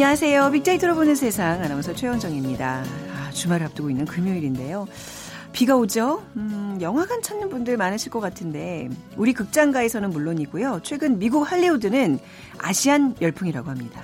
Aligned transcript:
안녕하세요. 0.00 0.50
빅데이터로 0.52 0.94
보는 0.94 1.14
세상 1.14 1.62
아나운서 1.62 1.94
최현정입니다. 1.94 2.84
아, 3.12 3.30
주말을 3.32 3.66
앞두고 3.66 3.90
있는 3.90 4.06
금요일인데요. 4.06 4.86
비가 5.52 5.76
오죠? 5.76 6.24
음, 6.36 6.78
영화관 6.80 7.20
찾는 7.20 7.50
분들 7.50 7.76
많으실 7.76 8.10
것 8.10 8.18
같은데 8.18 8.88
우리 9.18 9.34
극장가에서는 9.34 10.08
물론이고요. 10.08 10.80
최근 10.84 11.18
미국 11.18 11.42
할리우드는 11.42 12.18
아시안 12.56 13.14
열풍이라고 13.20 13.68
합니다. 13.68 14.00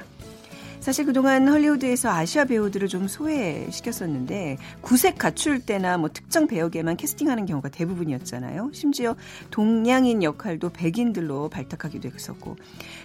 사실 0.80 1.06
그동안 1.06 1.48
헐리우드에서 1.48 2.10
아시아 2.10 2.44
배우들을 2.44 2.88
좀 2.88 3.08
소외시켰었는데 3.08 4.58
구색 4.82 5.16
갖출 5.16 5.60
때나 5.60 5.96
뭐 5.96 6.10
특정 6.12 6.46
배역에만 6.46 6.98
캐스팅하는 6.98 7.46
경우가 7.46 7.70
대부분이었잖아요. 7.70 8.68
심지어 8.74 9.16
동양인 9.50 10.22
역할도 10.22 10.68
백인들로 10.74 11.48
발탁하기도 11.48 12.10
했었고 12.10 12.56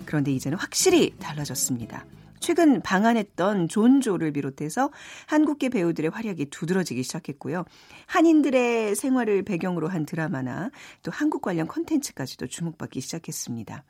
그런데 0.03 0.33
이제는 0.33 0.57
확실히 0.57 1.13
달라졌습니다. 1.19 2.03
최근 2.41 2.81
방한했던 2.81 3.69
존조를 3.69 4.33
비롯해서 4.33 4.91
한국계 5.27 5.69
배우들의 5.69 6.11
활약이 6.11 6.47
두드러지기 6.49 7.03
시작했고요. 7.03 7.63
한인들의 8.07 8.95
생활을 8.95 9.43
배경으로 9.43 9.87
한 9.87 10.05
드라마나 10.05 10.71
또 11.03 11.11
한국 11.11 11.41
관련 11.41 11.67
콘텐츠까지도 11.67 12.47
주목받기 12.47 12.99
시작했습니다. 12.99 13.85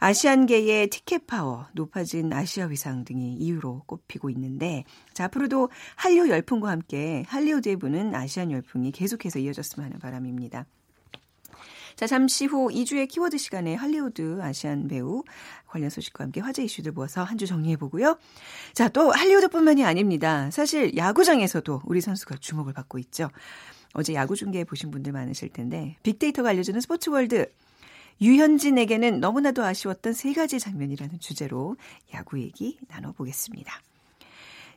아시안계의 0.00 0.88
티켓 0.88 1.26
파워, 1.26 1.66
높아진 1.72 2.30
아시아 2.32 2.66
위상 2.66 3.04
등이 3.04 3.36
이유로 3.36 3.84
꼽히고 3.86 4.28
있는데 4.30 4.84
자, 5.14 5.24
앞으로도 5.24 5.70
한류 5.96 6.28
열풍과 6.28 6.68
함께 6.68 7.24
할리우드에 7.26 7.76
부는 7.76 8.14
아시안 8.14 8.50
열풍이 8.50 8.90
계속해서 8.92 9.38
이어졌으면 9.38 9.86
하는 9.86 9.98
바람입니다. 10.00 10.66
자, 11.96 12.06
잠시 12.08 12.46
후 12.46 12.68
이 12.70 12.78
주의 12.78 13.08
키워드 13.08 13.38
시간에 13.38 13.74
할리우드 13.74 14.40
아시안 14.42 14.88
배우 14.88 15.22
관련 15.66 15.90
소식과 15.90 16.24
함께 16.24 16.40
화제 16.40 16.64
이슈들 16.64 16.92
모아서 16.92 17.22
한 17.22 17.38
주 17.38 17.46
정리해 17.46 17.76
보고요. 17.76 18.16
자, 18.74 18.88
또 18.88 19.10
할리우드뿐만이 19.10 19.84
아닙니다. 19.84 20.50
사실 20.50 20.96
야구장에서도 20.96 21.82
우리 21.84 22.00
선수가 22.00 22.36
주목을 22.36 22.72
받고 22.72 22.98
있죠. 22.98 23.28
어제 23.92 24.14
야구 24.14 24.36
중계 24.36 24.64
보신 24.64 24.90
분들 24.90 25.12
많으실 25.12 25.48
텐데 25.50 25.96
빅데이터가 26.02 26.50
알려주는 26.50 26.80
스포츠 26.80 27.10
월드 27.10 27.46
류현진에게는 28.20 29.20
너무나도 29.20 29.64
아쉬웠던 29.64 30.12
세 30.12 30.32
가지 30.32 30.60
장면이라는 30.60 31.18
주제로 31.20 31.76
야구 32.14 32.40
얘기 32.40 32.78
나눠보겠습니다. 32.88 33.72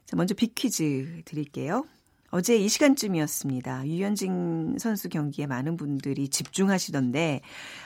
자, 0.05 0.15
먼저 0.15 0.33
빅퀴즈 0.33 1.21
드릴게요. 1.25 1.85
어제 2.29 2.57
이 2.57 2.67
시간쯤이었습니다. 2.67 3.87
류현진 3.87 4.77
선수 4.79 5.07
경기에 5.07 5.47
많은 5.47 5.77
분들이 5.77 6.27
집중하시던데 6.27 7.41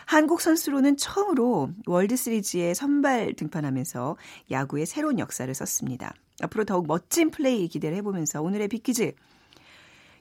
한국 0.06 0.42
선수로는 0.42 0.97
처음으로 0.97 1.70
월드 1.86 2.16
시리즈에 2.16 2.73
선발 2.73 3.36
등판하면서 3.36 4.17
야구의 4.50 4.88
새로운 4.88 5.19
역사를 5.19 5.53
썼습니다. 5.53 6.14
앞으로 6.42 6.66
더욱 6.66 6.88
멋진 6.88 7.30
플레이 7.30 7.67
기대를 7.67 7.95
해보면서 7.97 8.42
오늘의 8.42 8.67
빅퀴즈 8.69 9.14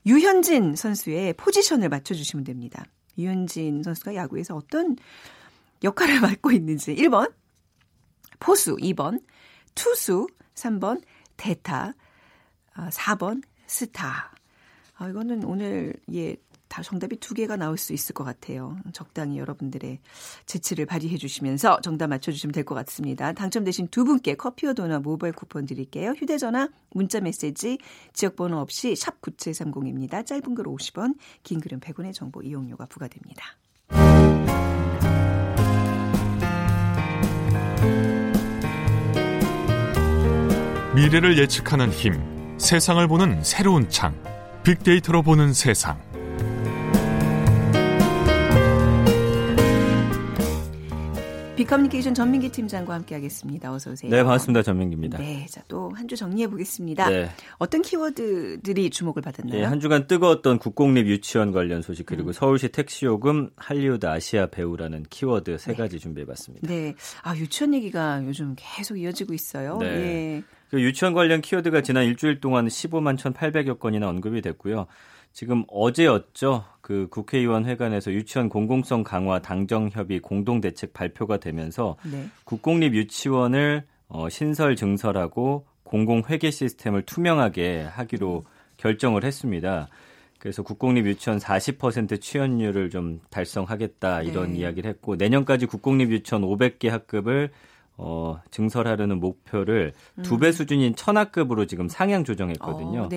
류현진 0.05 0.77
선수의 0.77 1.33
포지션을 1.35 1.89
맞춰주시면 1.89 2.45
됩니다. 2.45 2.85
류현진 3.17 3.83
선수가 3.83 4.15
야구에서 4.15 4.55
어떤 4.55 4.97
역할을 5.83 6.21
맡고 6.21 6.53
있는지 6.53 6.95
1번 6.95 7.33
포수 8.39 8.77
2번 8.77 9.23
투수 9.75 10.27
3번 10.55 11.03
대타 11.39 11.95
4번 12.75 13.43
아, 13.43 13.50
스타. 13.71 14.33
아, 14.97 15.09
이거는 15.09 15.45
오늘 15.45 15.95
예, 16.13 16.37
다 16.69 16.83
정답이 16.83 17.17
두 17.17 17.35
개가 17.35 17.57
나올 17.57 17.79
수 17.79 17.93
있을 17.93 18.13
것 18.15 18.25
같아요. 18.25 18.77
적당히 18.93 19.39
여러분들의 19.39 19.99
재치를 20.47 20.87
발휘해 20.87 21.17
주시면서 21.17 21.81
정답 21.81 22.09
맞춰 22.09 22.33
주시면 22.33 22.53
될 22.53 22.65
것 22.65 22.75
같습니다. 22.75 23.33
당첨되신 23.33 23.89
두 23.89 24.05
분께 24.05 24.35
커피와 24.35 24.73
도넛 24.75 25.03
모바일 25.03 25.33
쿠폰 25.33 25.67
드릴게요. 25.67 26.11
휴대전화, 26.11 26.69
문자 26.91 27.21
메시지, 27.21 27.79
지역번호 28.13 28.59
없이 28.59 28.95
샵 28.97 29.21
9730입니다. 29.23 30.27
짧은 30.27 30.55
글 30.55 30.65
50원, 30.65 31.15
긴 31.43 31.61
글은 31.61 31.81
100원의 31.81 32.13
정보 32.13 32.43
이용료가 32.43 32.87
부과됩니다. 32.87 33.57
미래를 40.95 41.39
예측하는 41.39 41.91
힘. 41.91 42.40
세상을 42.65 43.07
보는 43.09 43.43
새로운 43.43 43.89
창. 43.89 44.15
빅데이터로 44.65 45.23
보는 45.23 45.55
세상. 45.55 45.99
빅커뮤니케이션 51.57 52.15
전민기 52.15 52.49
팀장과 52.51 52.95
함께하겠습니다. 52.95 53.71
어서 53.71 53.91
오세요. 53.91 54.11
네, 54.11 54.23
반갑습니다. 54.23 54.63
전민기입니다. 54.63 55.19
네, 55.19 55.45
자 55.51 55.61
또 55.69 55.91
한 55.95 56.09
주 56.09 56.17
정리해 56.17 56.49
보겠습니다. 56.49 57.09
네. 57.11 57.29
어떤 57.59 57.83
키워드들이 57.83 58.89
주목을 58.89 59.21
받았나요? 59.21 59.61
네, 59.61 59.65
한 59.67 59.79
주간 59.79 60.07
뜨거웠던 60.07 60.59
국공립 60.59 61.07
유치원 61.07 61.53
관련 61.53 61.83
소식 61.83 62.07
그리고 62.07 62.29
음. 62.29 62.33
서울시 62.33 62.69
택시 62.71 63.05
요금 63.05 63.51
할리우드 63.57 64.07
아시아 64.07 64.47
배우라는 64.47 65.05
키워드 65.11 65.59
세 65.59 65.73
네. 65.73 65.77
가지 65.77 65.99
준비해 65.99 66.27
봤습니다. 66.27 66.67
네, 66.67 66.95
아 67.23 67.37
유치원 67.37 67.75
얘기가 67.75 68.25
요즘 68.25 68.55
계속 68.57 68.97
이어지고 68.99 69.35
있어요. 69.35 69.77
네. 69.79 69.87
예. 69.87 70.43
그 70.71 70.81
유치원 70.81 71.15
관련 71.15 71.41
키워드가 71.41 71.83
지난 71.83 72.05
일주일 72.05 72.41
동안 72.41 72.69
15만 72.69 73.19
1,800여 73.19 73.81
건이나 73.81 74.09
언급이 74.09 74.41
됐고요. 74.41 74.87
지금 75.33 75.65
어제였죠. 75.69 76.65
그 76.81 77.09
국회의원 77.11 77.65
회관에서 77.65 78.13
유치원 78.13 78.49
공공성 78.49 79.03
강화 79.03 79.41
당정협의 79.41 80.21
공동 80.21 80.61
대책 80.61 80.93
발표가 80.93 81.39
되면서 81.39 81.97
네. 82.05 82.29
국공립 82.45 82.95
유치원을 82.95 83.85
어, 84.09 84.29
신설 84.29 84.77
증설하고 84.77 85.67
공공 85.83 86.23
회계 86.29 86.51
시스템을 86.51 87.03
투명하게 87.03 87.83
하기로 87.83 88.45
결정을 88.77 89.25
했습니다. 89.25 89.89
그래서 90.39 90.63
국공립 90.63 91.07
유치원 91.07 91.39
40% 91.39 92.21
취업률을 92.21 92.91
좀 92.91 93.21
달성하겠다 93.31 94.23
이런 94.23 94.53
네. 94.53 94.61
이야기를 94.61 94.89
했고 94.89 95.17
내년까지 95.17 95.67
국공립 95.67 96.11
유치원 96.11 96.43
500개 96.43 96.89
학급을 96.89 97.51
어, 98.03 98.41
증설하려는 98.51 99.21
목표를 99.21 99.93
음. 100.17 100.23
두배 100.23 100.53
수준인 100.53 100.97
천학급으로 100.97 101.67
지금 101.67 101.87
상향 101.87 102.25
조정했거든요. 102.25 103.03
어, 103.03 103.09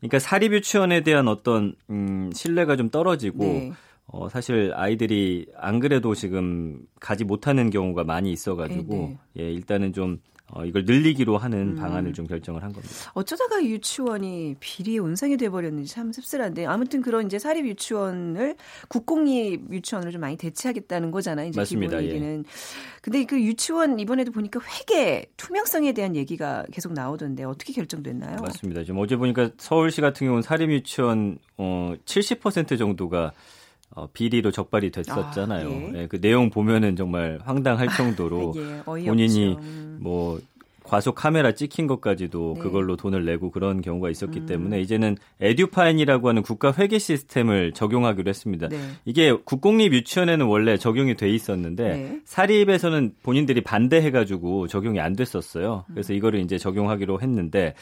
그러니까 0.00 0.18
사립 0.18 0.54
유치원에 0.54 1.02
대한 1.02 1.28
어떤 1.28 1.74
음, 1.90 2.30
신뢰가 2.32 2.76
좀 2.76 2.88
떨어지고 2.88 3.44
네. 3.44 3.72
어, 4.06 4.30
사실 4.30 4.72
아이들이 4.74 5.46
안 5.56 5.78
그래도 5.78 6.14
지금 6.14 6.80
가지 7.00 7.24
못하는 7.24 7.68
경우가 7.68 8.04
많이 8.04 8.32
있어가지고 8.32 8.94
네, 8.94 9.18
네. 9.34 9.42
예, 9.42 9.52
일단은 9.52 9.92
좀 9.92 10.20
어, 10.54 10.64
이걸 10.64 10.84
늘리기로 10.84 11.36
하는 11.36 11.70
음. 11.70 11.74
방안을 11.74 12.12
좀 12.12 12.26
결정을 12.26 12.62
한 12.62 12.72
겁니다. 12.72 12.94
어쩌다가 13.12 13.62
유치원이 13.62 14.56
비리의 14.60 15.00
온상이 15.00 15.36
돼버렸는지 15.36 15.92
참 15.92 16.12
씁쓸한데 16.12 16.66
아무튼 16.66 17.02
그런 17.02 17.26
이제 17.26 17.40
사립 17.40 17.66
유치원을 17.66 18.54
국공립 18.88 19.72
유치원으로 19.72 20.12
좀 20.12 20.20
많이 20.20 20.36
대체하겠다는 20.36 21.10
거잖아요. 21.10 21.48
이제 21.48 21.60
맞습니다. 21.60 21.98
기본 21.98 22.08
얘기는. 22.08 22.38
예. 22.38 22.50
근데 23.02 23.24
그 23.24 23.42
유치원 23.42 23.98
이번에도 23.98 24.30
보니까 24.30 24.60
회계 24.60 25.26
투명성에 25.36 25.92
대한 25.92 26.14
얘기가 26.14 26.64
계속 26.72 26.92
나오던데 26.92 27.42
어떻게 27.42 27.72
결정됐나요? 27.72 28.36
맞습니다. 28.40 28.84
지금 28.84 29.00
어제 29.00 29.16
보니까 29.16 29.50
서울시 29.58 30.00
같은 30.00 30.26
경우는 30.26 30.42
사립 30.42 30.70
유치원 30.70 31.38
어, 31.58 31.94
70% 32.04 32.78
정도가 32.78 33.32
어, 33.90 34.08
비리로 34.12 34.50
적발이 34.50 34.90
됐었잖아요. 34.90 35.68
아, 35.68 35.70
예. 35.70 35.92
예, 35.94 36.06
그 36.06 36.20
내용 36.20 36.50
보면은 36.50 36.96
정말 36.96 37.38
황당할 37.44 37.88
정도로 37.88 38.54
아, 38.86 38.94
예, 38.98 39.06
본인이 39.06 39.56
음. 39.56 39.98
뭐 40.00 40.40
과속 40.84 41.14
카메라 41.14 41.52
찍힌 41.52 41.86
것까지도 41.86 42.54
네. 42.56 42.60
그걸로 42.60 42.96
돈을 42.96 43.24
내고 43.24 43.50
그런 43.50 43.80
경우가 43.80 44.10
있었기 44.10 44.40
음. 44.40 44.46
때문에 44.46 44.80
이제는 44.82 45.16
에듀파인이라고 45.40 46.28
하는 46.28 46.42
국가 46.42 46.72
회계 46.76 46.98
시스템을 46.98 47.72
적용하기로 47.72 48.28
했습니다. 48.28 48.68
네. 48.68 48.78
이게 49.06 49.32
국공립 49.32 49.94
유치원에는 49.94 50.44
원래 50.44 50.76
적용이 50.76 51.14
돼 51.16 51.30
있었는데 51.30 51.88
네. 51.88 52.20
사립에서는 52.26 53.14
본인들이 53.22 53.62
반대해가지고 53.62 54.68
적용이 54.68 55.00
안 55.00 55.16
됐었어요. 55.16 55.84
그래서 55.88 56.12
음. 56.12 56.16
이거를 56.18 56.40
이제 56.40 56.58
적용하기로 56.58 57.22
했는데 57.22 57.74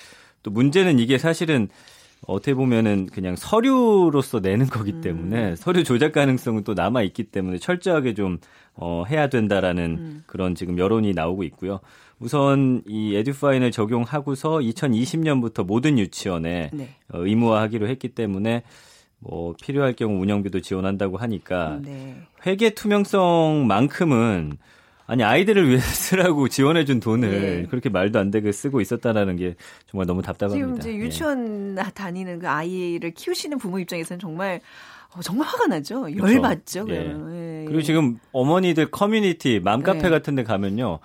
또 0.45 0.53
문제는 0.53 1.01
이게 1.01 1.19
사실은 1.19 1.69
어떻게 2.27 2.55
보면은 2.55 3.07
그냥 3.07 3.35
서류로서 3.37 4.41
내는 4.41 4.67
거기 4.67 5.01
때문에 5.01 5.51
음. 5.51 5.57
서류 5.57 5.83
조작 5.83 6.13
가능성은 6.13 6.65
또 6.65 6.75
남아 6.75 7.03
있기 7.03 7.25
때문에 7.25 7.59
철저하게 7.59 8.15
좀 8.15 8.39
어, 8.75 9.05
해야 9.09 9.29
된다라는 9.29 9.85
음. 9.99 10.23
그런 10.27 10.55
지금 10.55 10.79
여론이 10.79 11.13
나오고 11.13 11.43
있고요. 11.45 11.81
우선 12.19 12.83
이 12.87 13.17
에듀파인을 13.17 13.73
적용하고서 13.73 14.59
2020년부터 14.59 15.67
모든 15.67 15.99
유치원에 15.99 16.71
네. 16.73 16.89
어, 17.13 17.19
의무화하기로 17.25 17.89
했기 17.89 18.09
때문에 18.09 18.63
뭐 19.19 19.55
필요할 19.61 19.95
경우 19.95 20.21
운영비도 20.21 20.61
지원한다고 20.61 21.17
하니까 21.17 21.81
네. 21.83 22.17
회계 22.47 22.71
투명성만큼은 22.71 24.59
아니 25.07 25.25
아이들을 25.25 25.69
위해 25.69 25.79
쓰라고 25.81 26.49
지원해준 26.49 27.01
돈을 27.01 27.31
네. 27.31 27.67
그렇게 27.69 27.89
말도 27.89 28.19
안 28.19 28.31
되게 28.31 28.53
쓰고 28.53 28.81
있었다라는 28.81 29.37
게 29.37 29.57
정말 29.87 30.07
너무 30.07 30.23
답답합니다. 30.23 30.67
지금 30.67 30.79
이제 30.79 30.91
예. 30.93 31.05
유치원 31.05 31.75
네. 31.75 31.83
다니는 31.95 32.39
그 32.39 32.49
아이를 32.49 33.13
키우시는 33.13 33.59
부모 33.59 33.79
입장에서는 33.79 34.21
정말 34.21 34.61
어, 35.15 35.21
정말 35.21 35.47
화가 35.49 35.67
나죠. 35.67 36.07
열 36.17 36.41
받죠. 36.41 36.87
예. 36.89 36.95
예. 36.95 37.65
그리고 37.67 37.83
지금 37.83 38.19
어머니들 38.33 38.91
커뮤니티 38.91 39.61
맘카페 39.61 40.03
네. 40.03 40.11
같은 40.11 40.35
데 40.35 40.45
가면요. 40.45 40.99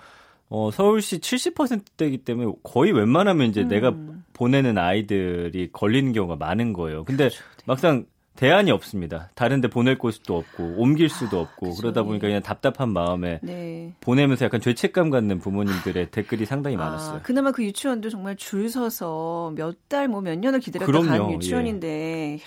어, 0.50 0.70
서울시 0.70 1.18
70%대이기 1.18 2.18
때문에 2.18 2.50
거의 2.62 2.92
웬만하면 2.92 3.50
이제 3.50 3.62
음. 3.62 3.68
내가 3.68 3.94
보내는 4.32 4.78
아이들이 4.78 5.68
걸리는 5.72 6.12
경우가 6.12 6.36
많은 6.36 6.72
거예요. 6.72 7.04
근데 7.04 7.28
그렇죠. 7.28 7.42
네. 7.42 7.62
막상 7.66 8.06
대안이 8.38 8.70
없습니다. 8.70 9.30
다른 9.34 9.60
데 9.60 9.66
보낼 9.66 9.98
곳도 9.98 10.36
없고 10.36 10.74
옮길 10.76 11.08
수도 11.08 11.38
아, 11.38 11.40
없고 11.40 11.70
그죠 11.70 11.82
그러다 11.82 12.04
보니까 12.04 12.28
그냥 12.28 12.40
답답한 12.40 12.88
마음에 12.92 13.40
네. 13.42 13.94
보내면서 14.00 14.44
약간 14.44 14.60
죄책감 14.60 15.10
갖는 15.10 15.40
부모님들의 15.40 16.12
댓글이 16.12 16.46
상당히 16.46 16.76
아, 16.76 16.78
많았어요. 16.78 17.20
그나마 17.24 17.50
그 17.50 17.64
유치원도 17.64 18.10
정말 18.10 18.36
줄 18.36 18.68
서서 18.70 19.52
몇 19.56 19.76
달 19.88 20.06
뭐 20.06 20.20
몇 20.20 20.38
년을 20.38 20.60
기다렸다 20.60 20.92
간 21.02 21.32
유치원인데 21.32 21.88
예. 21.88 22.38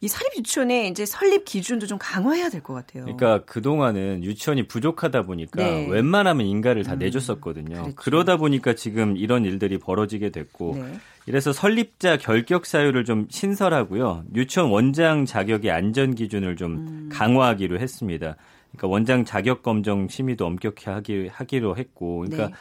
이 0.00 0.06
사립 0.08 0.36
유치원의 0.38 0.88
이제 0.90 1.04
설립 1.04 1.44
기준도 1.44 1.86
좀 1.86 1.98
강화해야 2.00 2.48
될 2.48 2.62
것 2.62 2.74
같아요. 2.74 3.02
그러니까 3.04 3.42
그 3.44 3.60
동안은 3.60 4.22
유치원이 4.22 4.68
부족하다 4.68 5.22
보니까 5.22 5.62
네. 5.64 5.88
웬만하면 5.90 6.46
인가를 6.46 6.84
다 6.84 6.92
음, 6.92 6.98
내줬었거든요. 7.00 7.74
그렇죠. 7.82 7.94
그러다 7.96 8.36
보니까 8.36 8.74
지금 8.74 9.16
이런 9.16 9.44
일들이 9.44 9.78
벌어지게 9.78 10.30
됐고 10.30 10.74
네. 10.76 10.98
이래서 11.28 11.52
설립자 11.52 12.16
결격 12.16 12.64
사유를 12.64 13.04
좀 13.04 13.26
신설하고요. 13.28 14.24
유치원 14.34 14.70
원장 14.70 15.26
자격의 15.26 15.70
안전 15.70 16.14
기준을 16.14 16.56
좀 16.56 16.72
음. 16.76 17.08
강화하기로 17.12 17.78
했습니다. 17.78 18.36
그러니까 18.72 18.88
원장 18.88 19.24
자격 19.24 19.62
검정 19.62 20.08
심의도 20.08 20.46
엄격히 20.46 20.88
하기, 20.88 21.28
하기로 21.30 21.76
했고, 21.76 22.20
그러니까 22.20 22.48
네. 22.48 22.54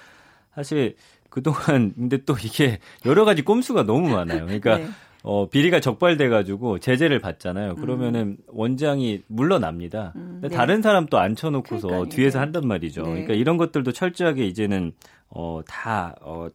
사실 0.54 0.96
그동안 1.30 1.94
근데 1.96 2.18
또 2.26 2.36
이게 2.44 2.80
여러 3.06 3.24
가지 3.26 3.42
꼼수가 3.42 3.84
너무 3.84 4.10
많아요. 4.10 4.46
그러니까 4.46 4.78
네. 4.80 4.88
어, 5.24 5.48
비리가 5.50 5.80
적발돼가지고 5.80 6.80
제재를 6.80 7.20
받잖아요. 7.20 7.76
그러면은 7.76 8.22
음. 8.22 8.38
원장이 8.48 9.24
물러납니다. 9.28 10.14
음, 10.16 10.40
네. 10.42 10.50
다른 10.50 10.82
사람 10.82 11.06
또 11.06 11.20
앉혀놓고서 11.20 11.88
그러니까요. 11.88 12.10
뒤에서 12.16 12.40
한단 12.40 12.68
말이죠. 12.68 13.02
네. 13.04 13.10
그러니까 13.10 13.34
이런 13.34 13.58
것들도 13.58 13.92
철저하게 13.94 14.46
이제는 14.46 14.92
어, 15.30 15.62
다 15.68 16.16
어, 16.22 16.48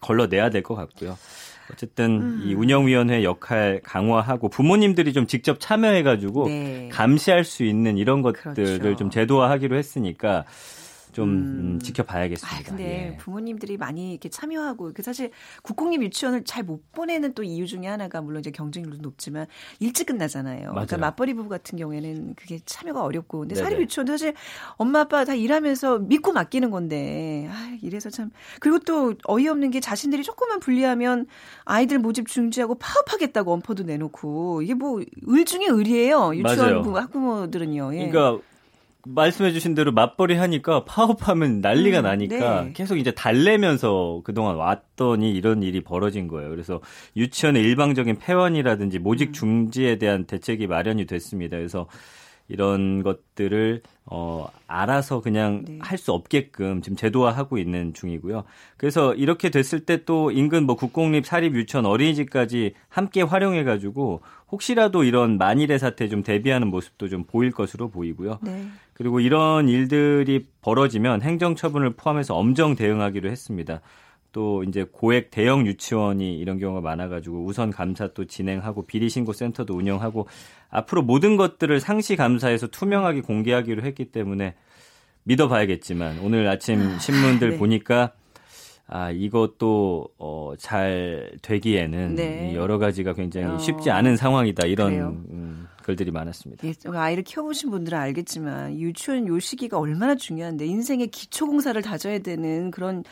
걸러내야 0.00 0.50
될 0.50 0.62
것 0.62 0.74
같고요. 0.74 1.16
어쨌든 1.72 2.20
음. 2.22 2.42
이 2.44 2.54
운영위원회 2.54 3.24
역할 3.24 3.80
강화하고 3.82 4.48
부모님들이 4.48 5.12
좀 5.12 5.26
직접 5.26 5.58
참여해가지고 5.60 6.48
네. 6.48 6.88
감시할 6.92 7.44
수 7.44 7.64
있는 7.64 7.98
이런 7.98 8.22
것들을 8.22 8.78
그렇죠. 8.78 8.96
좀 8.96 9.10
제도화하기로 9.10 9.76
했으니까 9.76 10.44
좀 11.16 11.30
음. 11.30 11.34
음. 11.74 11.78
지켜봐야겠습니다. 11.80 12.58
아, 12.58 12.62
근데 12.62 13.12
예. 13.12 13.16
부모님들이 13.16 13.78
많이 13.78 14.10
이렇게 14.12 14.28
참여하고 14.28 14.92
그 14.94 15.02
사실 15.02 15.30
국공립 15.62 16.02
유치원을 16.02 16.44
잘 16.44 16.66
못 16.66 16.90
보내는 16.92 17.32
또 17.34 17.44
이유 17.44 17.64
중에 17.66 17.86
하나가 17.86 18.20
물론 18.20 18.40
이제 18.40 18.50
경쟁률도 18.50 18.98
높지만 19.00 19.46
일찍 19.78 20.06
끝나잖아요. 20.06 20.56
그러니까 20.56 20.74
맞아요. 20.74 20.86
그러니까 20.86 21.06
맞벌이 21.06 21.34
부부 21.34 21.48
같은 21.48 21.78
경우에는 21.78 22.34
그게 22.34 22.58
참여가 22.66 23.04
어렵고 23.04 23.40
근데. 23.40 23.54
사립 23.54 23.78
유치원도 23.80 24.12
사실 24.12 24.34
엄마 24.76 25.00
아빠 25.00 25.24
다 25.24 25.34
일하면서 25.34 26.00
믿고 26.00 26.32
맡기는 26.32 26.70
건데 26.70 27.48
아, 27.52 27.76
이래서 27.82 28.10
참 28.10 28.30
그리고 28.60 28.78
또 28.80 29.14
어이없는 29.28 29.70
게 29.70 29.80
자신들이 29.80 30.22
조금만 30.24 30.58
불리하면 30.60 31.26
아이들 31.64 31.98
모집 31.98 32.26
중지하고 32.26 32.74
파업하겠다고 32.74 33.52
엄포도 33.52 33.84
내놓고 33.84 34.62
이게 34.62 34.74
뭐 34.74 35.00
을 35.28 35.44
중에 35.44 35.66
을이에요. 35.70 36.34
유치원 36.34 36.82
부, 36.82 36.96
학부모들은요. 36.98 37.94
예. 37.94 38.08
그러니까 38.10 38.42
말씀해주신 39.06 39.74
대로 39.74 39.92
맞벌이 39.92 40.34
하니까 40.36 40.84
파업하면 40.84 41.60
난리가 41.60 42.00
음, 42.00 42.02
나니까 42.04 42.62
네. 42.64 42.72
계속 42.74 42.96
이제 42.96 43.12
달래면서 43.12 44.22
그동안 44.24 44.56
왔더니 44.56 45.32
이런 45.32 45.62
일이 45.62 45.82
벌어진 45.82 46.28
거예요. 46.28 46.50
그래서 46.50 46.80
유치원의 47.16 47.62
일방적인 47.62 48.18
폐원이라든지 48.18 48.98
모직 48.98 49.28
음. 49.28 49.32
중지에 49.32 49.96
대한 49.98 50.24
대책이 50.24 50.66
마련이 50.66 51.06
됐습니다. 51.06 51.56
그래서 51.56 51.86
이런 52.48 53.02
것들을 53.02 53.82
어 54.04 54.46
알아서 54.68 55.20
그냥 55.20 55.64
네. 55.66 55.78
할수 55.80 56.12
없게끔 56.12 56.80
지금 56.80 56.96
제도화하고 56.96 57.58
있는 57.58 57.92
중이고요. 57.92 58.44
그래서 58.76 59.14
이렇게 59.14 59.50
됐을 59.50 59.80
때 59.80 60.04
또 60.04 60.30
인근 60.30 60.64
뭐 60.64 60.76
국공립 60.76 61.26
사립 61.26 61.54
유치원 61.56 61.86
어린이집까지 61.86 62.74
함께 62.88 63.22
활용해 63.22 63.64
가지고 63.64 64.20
혹시라도 64.52 65.02
이런 65.02 65.38
만일의 65.38 65.78
사태 65.78 66.08
좀 66.08 66.22
대비하는 66.22 66.68
모습도 66.68 67.08
좀 67.08 67.24
보일 67.24 67.50
것으로 67.50 67.88
보이고요. 67.90 68.38
네. 68.42 68.66
그리고 68.96 69.20
이런 69.20 69.68
일들이 69.68 70.46
벌어지면 70.62 71.20
행정처분을 71.20 71.96
포함해서 71.96 72.34
엄정 72.34 72.74
대응하기로 72.74 73.28
했습니다. 73.28 73.82
또 74.32 74.64
이제 74.64 74.86
고액 74.90 75.30
대형 75.30 75.66
유치원이 75.66 76.38
이런 76.38 76.58
경우가 76.58 76.80
많아가지고 76.80 77.44
우선 77.44 77.70
감사 77.70 78.08
또 78.08 78.24
진행하고 78.24 78.86
비리 78.86 79.10
신고 79.10 79.34
센터도 79.34 79.74
운영하고 79.74 80.28
앞으로 80.70 81.02
모든 81.02 81.36
것들을 81.36 81.78
상시 81.78 82.16
감사해서 82.16 82.68
투명하게 82.68 83.20
공개하기로 83.20 83.82
했기 83.82 84.06
때문에 84.06 84.54
믿어봐야겠지만 85.24 86.20
오늘 86.22 86.48
아침 86.48 86.80
아, 86.80 86.98
신문들 86.98 87.50
네. 87.50 87.58
보니까 87.58 88.12
아 88.86 89.10
이것도 89.10 90.08
어, 90.18 90.54
잘 90.56 91.32
되기에는 91.42 92.14
네. 92.14 92.54
여러 92.54 92.78
가지가 92.78 93.12
굉장히 93.12 93.46
어, 93.48 93.58
쉽지 93.58 93.90
않은 93.90 94.16
상황이다 94.16 94.66
이런 94.66 94.92
음, 94.94 95.68
글들이 95.86 96.10
많았습니다. 96.10 96.66
예, 96.66 96.74
아이를 96.92 97.22
키워보신 97.22 97.70
분들은 97.70 97.96
알겠지만 97.96 98.80
유치원 98.80 99.28
요 99.28 99.38
시기가 99.38 99.78
얼마나 99.78 100.16
중요한데 100.16 100.66
인생의 100.66 101.06
기초 101.12 101.46
공사를 101.46 101.80
다져야 101.80 102.18
되는 102.18 102.72
그런 102.72 103.04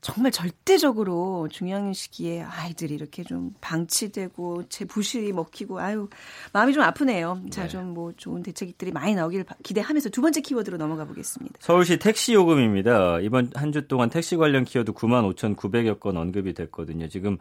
정말 0.00 0.32
절대적으로 0.32 1.48
중요한 1.50 1.92
시기에 1.92 2.40
아이들이 2.40 2.94
이렇게 2.94 3.24
좀 3.24 3.52
방치되고 3.60 4.70
제 4.70 4.86
부실이 4.86 5.34
먹히고 5.34 5.80
아유 5.80 6.08
마음이 6.54 6.72
좀 6.72 6.82
아프네요. 6.82 7.42
자, 7.50 7.64
네. 7.64 7.68
좀뭐 7.68 8.14
좋은 8.16 8.42
대책들이 8.42 8.92
많이 8.92 9.14
나오길 9.14 9.44
기대하면서 9.62 10.08
두 10.08 10.22
번째 10.22 10.40
키워드로 10.40 10.78
넘어가 10.78 11.04
보겠습니다. 11.04 11.56
서울시 11.60 11.98
택시 11.98 12.32
요금입니다. 12.32 13.20
이번 13.20 13.50
한 13.54 13.70
주 13.70 13.86
동안 13.86 14.08
택시 14.08 14.36
관련 14.36 14.64
키워드 14.64 14.92
9만 14.92 15.30
5,900여 15.34 16.00
건 16.00 16.16
언급이 16.16 16.54
됐거든요. 16.54 17.08
지금 17.08 17.36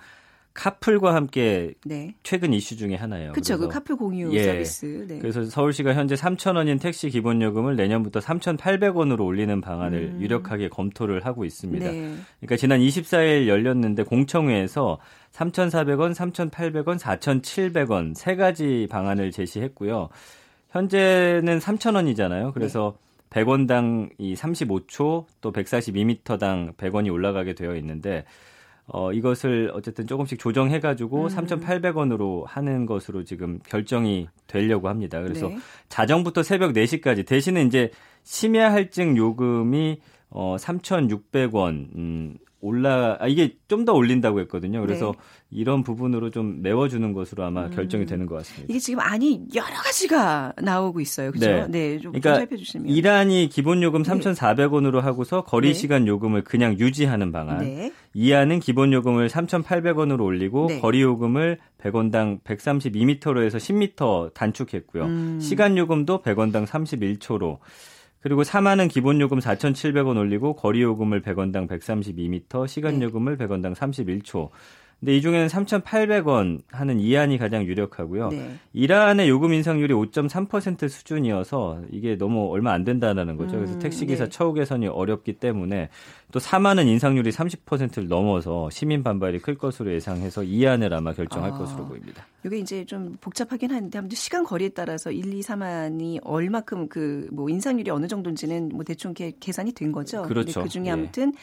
카풀과 0.53 1.15
함께 1.15 1.73
네. 1.83 2.13
최근 2.21 2.53
이슈 2.53 2.77
중에 2.77 2.95
하나예요. 2.95 3.31
그렇죠. 3.31 3.57
그 3.57 3.67
카풀 3.67 3.95
공유 3.95 4.31
예. 4.33 4.43
서비스. 4.43 5.05
네. 5.07 5.17
그래서 5.17 5.43
서울시가 5.43 5.95
현재 5.95 6.13
3,000원인 6.13 6.79
택시 6.79 7.09
기본 7.09 7.41
요금을 7.41 7.75
내년부터 7.75 8.19
3,800원으로 8.19 9.25
올리는 9.25 9.61
방안을 9.61 10.13
음. 10.15 10.21
유력하게 10.21 10.69
검토를 10.69 11.25
하고 11.25 11.43
있습니다. 11.43 11.91
네. 11.91 12.15
그러니까 12.39 12.57
지난 12.57 12.79
24일 12.81 13.47
열렸는데 13.47 14.03
공청회에서 14.03 14.99
3,400원, 15.31 16.13
3,800원, 16.13 16.99
4,700원 16.99 18.13
세 18.15 18.35
가지 18.35 18.87
방안을 18.91 19.31
제시했고요. 19.31 20.09
현재는 20.69 21.59
3,000원이잖아요. 21.59 22.53
그래서 22.53 22.95
네. 23.31 23.41
100원당 23.41 24.11
이 24.19 24.35
35초 24.35 25.25
또 25.41 25.51
142m당 25.51 26.75
100원이 26.75 27.11
올라가게 27.11 27.55
되어 27.55 27.75
있는데 27.77 28.25
어, 28.87 29.13
이것을 29.13 29.71
어쨌든 29.73 30.07
조금씩 30.07 30.39
조정해 30.39 30.79
가지고 30.79 31.23
음. 31.23 31.27
3,800원으로 31.27 32.43
하는 32.45 32.85
것으로 32.85 33.23
지금 33.23 33.59
결정이 33.67 34.27
되려고 34.47 34.89
합니다. 34.89 35.21
그래서 35.21 35.47
네. 35.47 35.57
자정부터 35.89 36.43
새벽 36.43 36.73
4시까지 36.73 37.25
대신에 37.25 37.63
이제 37.63 37.91
심야 38.23 38.71
할증 38.71 39.15
요금이 39.15 40.01
어, 40.29 40.55
3,600원, 40.57 41.95
음, 41.95 42.37
올라 42.63 43.17
아 43.19 43.27
이게 43.27 43.55
좀 43.67 43.83
더 43.83 43.91
올린다고 43.93 44.39
했거든요. 44.41 44.79
그래서 44.81 45.07
네. 45.11 45.19
이런 45.51 45.83
부분으로 45.83 46.29
좀 46.29 46.61
메워주는 46.61 47.11
것으로 47.11 47.43
아마 47.43 47.65
음. 47.65 47.71
결정이 47.71 48.05
되는 48.05 48.25
것 48.25 48.35
같습니다. 48.35 48.67
이게 48.69 48.79
지금 48.79 49.01
안이 49.01 49.47
여러 49.53 49.75
가지가 49.75 50.53
나오고 50.61 51.01
있어요. 51.01 51.31
그렇죠? 51.31 51.67
네, 51.67 51.67
네 51.67 51.99
좀 51.99 52.13
그러니까 52.13 52.35
살펴주시면. 52.35 52.87
이란이 52.87 53.49
기본 53.49 53.83
요금 53.83 54.03
3,400원으로 54.03 55.01
하고서 55.01 55.43
거리 55.43 55.69
네. 55.69 55.73
시간 55.73 56.07
요금을 56.07 56.43
그냥 56.45 56.79
유지하는 56.79 57.31
방안. 57.33 57.57
네. 57.59 57.91
이안은 58.13 58.59
기본 58.61 58.93
요금을 58.93 59.27
3,800원으로 59.27 60.21
올리고 60.23 60.67
네. 60.67 60.79
거리 60.79 61.01
요금을 61.01 61.57
100원당 61.81 62.41
132m로 62.43 63.43
해서 63.43 63.57
10m 63.57 64.33
단축했고요. 64.33 65.03
음. 65.03 65.39
시간 65.41 65.77
요금도 65.77 66.21
100원당 66.21 66.65
31초로 66.65 67.57
그리고 68.23 68.43
4만원 68.43 68.89
기본 68.89 69.19
요금 69.19 69.39
4,700원 69.39 70.17
올리고 70.17 70.55
거리 70.55 70.81
요금을 70.81 71.21
100원당 71.21 71.67
132m, 71.67 72.67
시간 72.69 73.01
요금을 73.01 73.37
100원당 73.37 73.75
31초. 73.75 74.49
근데 75.03 75.17
이 75.17 75.21
중에는 75.21 75.47
3,800원 75.47 76.61
하는 76.71 76.97
이안이 76.97 77.37
가장 77.37 77.65
유력하고요. 77.65 78.29
네. 78.29 78.55
이란의 78.71 79.27
요금 79.27 79.53
인상률이 79.53 79.93
5.3% 79.93 80.87
수준이어서 80.87 81.81
이게 81.91 82.17
너무 82.17 82.49
얼마 82.49 82.71
안 82.71 82.85
된다는 82.85 83.35
거죠. 83.35 83.57
그래서 83.57 83.73
음, 83.73 83.79
택시기사 83.79 84.23
네. 84.25 84.29
처우 84.29 84.53
개선이 84.53 84.87
어렵기 84.87 85.33
때문에 85.33 85.89
또 86.31 86.39
4만원 86.39 86.87
인상률이 86.87 87.31
30%를 87.31 88.07
넘어서 88.07 88.69
시민 88.69 89.03
반발이 89.03 89.39
클 89.39 89.57
것으로 89.57 89.93
예상해서 89.93 90.43
이안을 90.43 90.93
아마 90.93 91.11
결정할 91.11 91.51
아, 91.51 91.57
것으로 91.57 91.85
보입니다. 91.85 92.25
이게 92.45 92.57
이제 92.57 92.85
좀 92.85 93.17
복잡하긴 93.19 93.71
한데 93.71 93.99
아무튼 93.99 94.15
시간 94.15 94.45
거리에 94.45 94.69
따라서 94.69 95.11
1, 95.11 95.33
2, 95.33 95.41
3만이 95.41 96.19
얼마큼 96.23 96.87
그 96.87 97.27
뭐 97.33 97.49
인상률이 97.49 97.89
어느 97.91 98.07
정도인지는 98.07 98.69
뭐 98.73 98.83
대충 98.83 99.13
계, 99.13 99.33
계산이 99.39 99.73
된 99.73 99.91
거죠. 99.91 100.23
그렇죠. 100.23 100.61
그 100.63 100.69
중에 100.69 100.85
예. 100.85 100.91
아무튼 100.91 101.33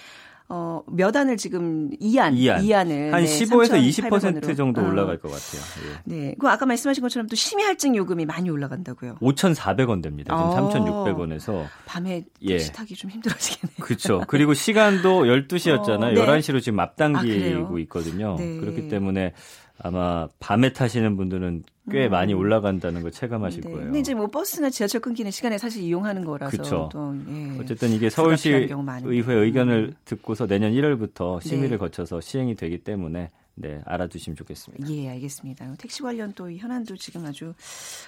어, 0.52 0.82
몇 0.88 1.14
안을 1.14 1.36
지금 1.36 1.90
2안, 2.00 2.34
2안. 2.34 2.64
2안 2.64 2.90
을 2.90 3.14
한 3.14 3.24
네, 3.24 3.38
15에서 3.38 3.80
20% 4.10 4.56
정도 4.56 4.80
어. 4.80 4.84
올라갈 4.88 5.16
것 5.18 5.30
같아요. 5.30 5.62
예. 6.10 6.14
네. 6.14 6.34
그 6.40 6.48
아까 6.48 6.66
말씀하신 6.66 7.02
것처럼 7.02 7.28
또 7.28 7.36
심의 7.36 7.64
할증 7.64 7.94
요금이 7.94 8.26
많이 8.26 8.50
올라간다고요. 8.50 9.18
5,400원 9.20 10.02
됩니다. 10.02 10.36
지금 10.36 10.68
3,600원에서 10.68 11.66
밤에 11.86 12.24
예. 12.42 12.58
타기 12.58 12.96
좀 12.96 13.10
힘들어지겠네요. 13.12 13.76
그렇죠. 13.80 14.22
그리고 14.26 14.52
시간도 14.54 15.22
12시였잖아요. 15.46 16.18
어, 16.18 16.26
네. 16.26 16.40
11시로 16.40 16.60
지금 16.60 16.80
앞당기고 16.80 17.76
아, 17.76 17.80
있거든요. 17.80 18.34
네. 18.36 18.58
그렇기 18.58 18.88
때문에 18.88 19.34
아마 19.82 20.28
밤에 20.38 20.72
타시는 20.72 21.16
분들은 21.16 21.64
꽤 21.90 22.06
음. 22.06 22.10
많이 22.10 22.34
올라간다는 22.34 23.02
걸 23.02 23.10
체감하실 23.10 23.62
네. 23.62 23.70
거예요. 23.70 23.84
근데 23.86 23.98
이제 24.00 24.14
뭐 24.14 24.26
버스나 24.26 24.70
지하철 24.70 25.00
끊기는 25.00 25.30
시간에 25.30 25.58
사실 25.58 25.82
이용하는 25.82 26.24
거라서 26.24 26.56
그쵸. 26.56 26.88
또 26.92 27.14
예. 27.28 27.58
어쨌든 27.58 27.90
이게 27.90 28.10
서울시 28.10 28.68
의회 29.04 29.34
의견을 29.34 29.88
음. 29.90 29.96
듣고서 30.04 30.46
내년 30.46 30.72
1월부터 30.72 31.40
심의를 31.40 31.70
네. 31.70 31.76
거쳐서 31.78 32.20
시행이 32.20 32.54
되기 32.56 32.78
때문에 32.78 33.30
네, 33.60 33.80
알아두시면 33.84 34.36
좋겠습니다. 34.36 34.88
예, 34.90 35.10
알겠습니다. 35.10 35.74
택시 35.78 36.02
관련 36.02 36.32
또 36.32 36.50
현안도 36.50 36.96
지금 36.96 37.26
아주 37.26 37.52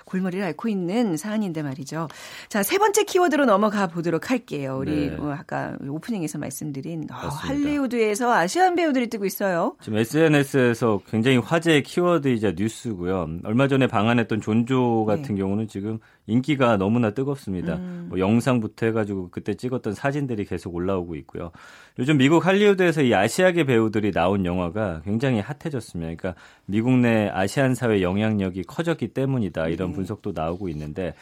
골머리를 0.04 0.44
앓고 0.44 0.68
있는 0.68 1.16
사안인데 1.16 1.62
말이죠. 1.62 2.09
자, 2.49 2.62
세 2.62 2.78
번째 2.78 3.04
키워드로 3.04 3.44
넘어가 3.44 3.87
보도록 3.87 4.30
할게요. 4.30 4.78
우리 4.80 5.11
네. 5.11 5.16
뭐 5.16 5.32
아까 5.32 5.76
오프닝에서 5.87 6.38
말씀드린 6.38 7.06
어, 7.11 7.14
할리우드에서 7.14 8.32
아시안 8.32 8.75
배우들이 8.75 9.09
뜨고 9.09 9.26
있어요. 9.26 9.76
지금 9.82 9.99
SNS에서 9.99 11.00
굉장히 11.09 11.37
화제의 11.37 11.82
키워드이자 11.82 12.52
뉴스고요. 12.56 13.40
얼마 13.44 13.68
전에 13.68 13.87
방한했던 13.87 14.40
존조 14.40 15.04
같은 15.04 15.35
네. 15.35 15.40
경우는 15.42 15.68
지금 15.68 15.99
인기가 16.26 16.76
너무나 16.76 17.11
뜨겁습니다. 17.11 17.76
음. 17.76 18.07
뭐 18.09 18.19
영상부터 18.19 18.87
해가지고 18.87 19.31
그때 19.31 19.55
찍었던 19.55 19.95
사진들이 19.95 20.45
계속 20.45 20.75
올라오고 20.75 21.17
있고요. 21.17 21.50
요즘 21.99 22.17
미국 22.17 22.47
할리우드에서 22.47 23.02
이 23.02 23.14
아시아계 23.14 23.64
배우들이 23.64 24.12
나온 24.12 24.45
영화가 24.45 25.02
굉장히 25.05 25.41
핫해졌습니다. 25.41 26.14
그러니까 26.14 26.35
미국 26.67 26.97
내 26.99 27.29
아시안 27.29 27.75
사회 27.75 28.02
영향력이 28.02 28.64
커졌기 28.64 29.09
때문이다 29.09 29.69
이런 29.69 29.91
네. 29.91 29.95
분석도 29.97 30.33
나오고 30.35 30.69
있는데 30.69 31.14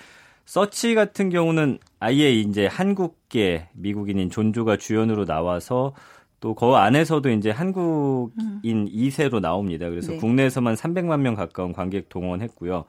서치 0.45 0.95
같은 0.95 1.31
경우는 1.31 1.79
아예 1.99 2.33
이제 2.33 2.67
한국계 2.67 3.69
미국인인 3.73 4.31
존조가 4.31 4.77
주연으로 4.77 5.25
나와서 5.25 5.95
또그 6.41 6.75
안에서도 6.75 7.31
이제 7.31 7.51
한국인 7.51 8.33
음. 8.39 8.87
2세로 8.87 9.41
나옵니다. 9.41 9.89
그래서 9.89 10.13
네. 10.13 10.19
국내에서만 10.19 10.75
300만 10.75 11.21
명 11.21 11.35
가까운 11.35 11.73
관객 11.73 12.09
동원했고요. 12.09 12.85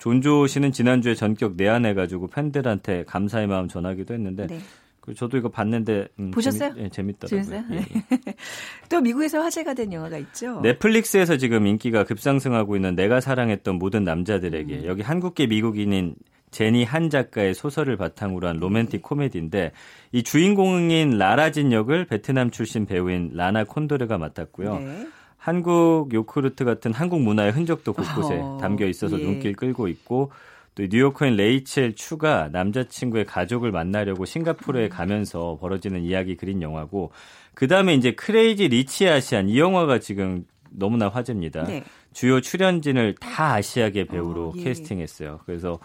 존조 0.00 0.46
씨는 0.46 0.72
지난주에 0.72 1.14
전격 1.14 1.54
내한해가지고 1.56 2.28
팬들한테 2.28 3.04
감사의 3.04 3.46
마음 3.46 3.68
전하기도 3.68 4.14
했는데 4.14 4.46
네. 4.46 4.58
그 5.00 5.14
저도 5.14 5.36
이거 5.36 5.50
봤는데 5.50 6.08
음, 6.18 6.30
보셨어요? 6.30 6.70
재밌, 6.70 6.84
예, 6.84 6.88
재밌더라고요. 6.88 7.42
재밌어요? 7.42 7.64
예. 7.70 7.76
네. 7.76 8.34
또 8.88 9.00
미국에서 9.00 9.40
화제가 9.42 9.74
된 9.74 9.92
영화가 9.92 10.18
있죠. 10.18 10.60
넷플릭스에서 10.62 11.36
지금 11.36 11.66
인기가 11.66 12.04
급상승하고 12.04 12.76
있는 12.76 12.94
내가 12.94 13.20
사랑했던 13.20 13.76
모든 13.76 14.04
남자들에게 14.04 14.74
음. 14.78 14.84
여기 14.86 15.02
한국계 15.02 15.46
미국인인 15.46 16.14
제니 16.50 16.82
한 16.82 17.10
작가의 17.10 17.54
소설을 17.54 17.96
바탕으로 17.96 18.48
한 18.48 18.56
로맨틱 18.56 19.02
코미디인데 19.02 19.72
이 20.12 20.22
주인공인 20.22 21.18
라라진 21.18 21.72
역을 21.72 22.06
베트남 22.06 22.50
출신 22.50 22.86
배우인 22.86 23.32
라나 23.34 23.64
콘도르가 23.64 24.18
맡았고요. 24.18 24.78
네. 24.78 25.06
한국 25.40 26.12
요구르트 26.12 26.66
같은 26.66 26.92
한국 26.92 27.22
문화의 27.22 27.50
흔적도 27.50 27.94
곳곳에 27.94 28.38
어, 28.38 28.58
담겨 28.60 28.86
있어서 28.86 29.18
예. 29.18 29.24
눈길 29.24 29.56
끌고 29.56 29.88
있고 29.88 30.30
또 30.74 30.84
뉴요커인 30.88 31.34
레이첼 31.34 31.94
추가 31.94 32.50
남자친구의 32.52 33.24
가족을 33.24 33.72
만나려고 33.72 34.26
싱가포르에 34.26 34.84
음. 34.84 34.88
가면서 34.90 35.56
벌어지는 35.58 36.02
이야기 36.02 36.36
그린 36.36 36.60
영화고 36.60 37.12
그 37.54 37.68
다음에 37.68 37.94
이제 37.94 38.12
Crazy 38.12 38.68
Rich 38.68 39.08
Asian 39.08 39.48
이 39.48 39.58
영화가 39.58 39.98
지금 39.98 40.44
너무나 40.68 41.08
화제입니다. 41.08 41.64
네. 41.64 41.84
주요 42.12 42.42
출연진을 42.42 43.14
다 43.14 43.54
아시아계 43.54 44.04
배우로 44.04 44.50
어, 44.50 44.52
예. 44.56 44.64
캐스팅했어요. 44.64 45.40
그래서 45.46 45.78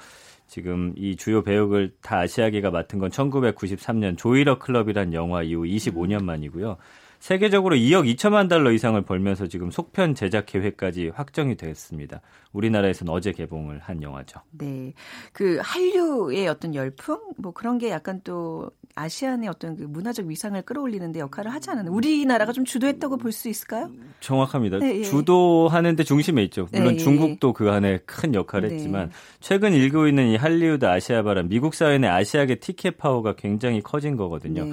지금 0.48 0.94
이 0.98 1.16
주요 1.16 1.44
배우를 1.44 1.94
다 2.02 2.20
아시아계가 2.20 2.72
맡은 2.72 3.00
건 3.00 3.10
1993년 3.10 4.18
Joy 4.18 4.36
Luck 4.36 4.60
Club이란 4.60 5.14
영화 5.14 5.44
이후 5.44 5.64
25년 5.64 6.26
만이고요. 6.26 6.76
세계적으로 7.26 7.76
2억 7.76 8.06
2천만 8.16 8.48
달러 8.48 8.72
이상을 8.72 9.02
벌면서 9.02 9.48
지금 9.48 9.72
속편 9.72 10.14
제작 10.14 10.46
계획까지 10.46 11.10
확정이 11.10 11.56
됐습니다. 11.56 12.22
우리나라에서는 12.54 13.12
어제 13.12 13.32
개봉을 13.32 13.80
한 13.80 14.04
영화죠. 14.04 14.42
네. 14.52 14.94
그 15.34 15.58
한류의 15.60 16.48
어떤 16.48 16.76
열풍 16.76 17.20
뭐 17.40 17.52
그런 17.52 17.80
게 17.80 17.90
약간 17.90 18.22
또 18.24 18.70
아시안의 18.94 19.50
어떤 19.50 19.76
그 19.76 19.82
문화적 19.82 20.28
위상을 20.28 20.62
끌어올리는데 20.62 21.20
역할을 21.20 21.52
하지 21.52 21.72
않았나. 21.72 21.90
우리나라가 21.90 22.52
좀 22.52 22.64
주도했다고 22.64 23.18
볼 23.18 23.32
수 23.32 23.50
있을까요? 23.50 23.90
정확합니다. 24.20 24.78
네, 24.78 25.00
예. 25.00 25.04
주도하는 25.04 25.96
데 25.96 26.04
중심에 26.04 26.44
있죠. 26.44 26.68
물론 26.72 26.90
네, 26.90 26.94
예. 26.94 26.98
중국도 26.98 27.54
그 27.54 27.72
안에 27.72 28.02
큰 28.06 28.36
역할을 28.36 28.70
네. 28.70 28.76
했지만 28.76 29.10
최근 29.40 29.74
일고 29.74 30.08
있는 30.08 30.28
이 30.28 30.36
할리우드 30.36 30.86
아시아 30.86 31.24
바람 31.24 31.50
미국 31.50 31.74
사회 31.74 31.98
내 31.98 32.08
아시아계 32.08 32.60
티켓 32.60 33.00
파워가 33.00 33.36
굉장히 33.36 33.82
커진 33.82 34.16
거거든요. 34.16 34.68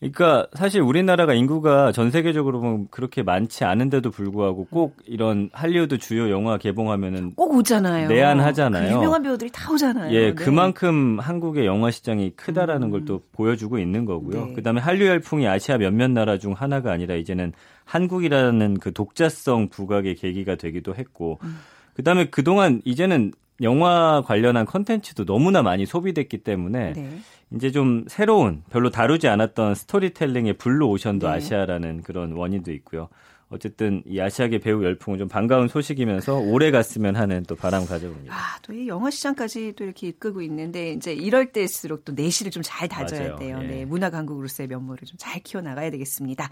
네. 0.00 0.10
그러니까 0.10 0.46
사실 0.52 0.80
우리나라가 0.80 1.34
인구가 1.34 1.90
전 1.92 2.10
세계적으로 2.10 2.60
보면 2.60 2.88
그렇게 2.90 3.22
많지 3.22 3.64
않은데도 3.64 4.10
불구하고 4.10 4.66
꼭 4.66 4.96
이런 5.06 5.50
할리우드 5.52 5.98
주요 5.98 6.30
영화 6.30 6.56
개봉하면은 6.56 7.34
꼭 7.34 7.54
오잖아요. 7.54 8.08
내한하잖아요. 8.08 8.88
그 8.90 8.94
유명한 8.94 9.22
배우들이 9.22 9.50
다 9.52 9.72
오잖아요. 9.72 10.14
예, 10.14 10.28
네. 10.28 10.34
그만큼 10.34 11.18
한국의 11.18 11.66
영화 11.66 11.90
시장이 11.90 12.30
크다라는 12.36 12.88
음. 12.88 12.90
걸또 12.92 13.22
보여주고 13.32 13.78
있는 13.78 14.04
거고요. 14.04 14.46
네. 14.46 14.52
그다음에 14.54 14.80
한류 14.80 15.06
열풍이 15.06 15.48
아시아 15.48 15.78
몇몇 15.78 16.10
나라 16.10 16.38
중 16.38 16.52
하나가 16.52 16.92
아니라 16.92 17.16
이제는 17.16 17.52
한국이라는 17.84 18.78
그 18.78 18.92
독자성 18.92 19.68
부각의 19.68 20.14
계기가 20.14 20.54
되기도 20.54 20.94
했고 20.94 21.38
음. 21.42 21.58
그다음에 21.94 22.26
그동안 22.26 22.80
이제는 22.84 23.32
영화 23.62 24.22
관련한 24.24 24.66
컨텐츠도 24.66 25.24
너무나 25.24 25.62
많이 25.62 25.86
소비됐기 25.86 26.38
때문에 26.38 26.92
네. 26.92 27.18
이제 27.54 27.70
좀 27.70 28.04
새로운 28.08 28.62
별로 28.70 28.90
다루지 28.90 29.28
않았던 29.28 29.74
스토리텔링의 29.74 30.54
블루 30.54 30.86
오션도 30.86 31.26
네. 31.28 31.34
아시아라는 31.34 32.02
그런 32.02 32.32
원인도 32.32 32.72
있고요. 32.72 33.08
어쨌든 33.50 34.02
이 34.06 34.20
아시아계 34.20 34.58
배우 34.58 34.84
열풍은 34.84 35.18
좀 35.18 35.26
반가운 35.28 35.68
소식이면서 35.68 36.36
오래 36.38 36.70
갔으면 36.70 37.16
하는 37.16 37.44
또 37.46 37.54
바람 37.56 37.86
가져봅니다. 37.86 38.34
아, 38.34 38.58
또 38.62 38.72
이 38.74 38.86
영화 38.88 39.10
시장까지 39.10 39.72
또 39.76 39.84
이렇게 39.84 40.08
이끌고 40.08 40.42
있는데 40.42 40.92
이제 40.92 41.12
이럴 41.14 41.50
때일수록 41.52 42.04
또 42.04 42.12
내실을 42.12 42.50
좀 42.52 42.62
잘 42.62 42.86
다져야 42.88 43.20
맞아요. 43.20 43.36
돼요. 43.36 43.58
예. 43.62 43.66
네, 43.66 43.84
문화 43.86 44.10
강국으로서의 44.10 44.68
면모를 44.68 45.06
좀 45.06 45.16
잘 45.18 45.40
키워 45.42 45.62
나가야 45.62 45.90
되겠습니다. 45.90 46.48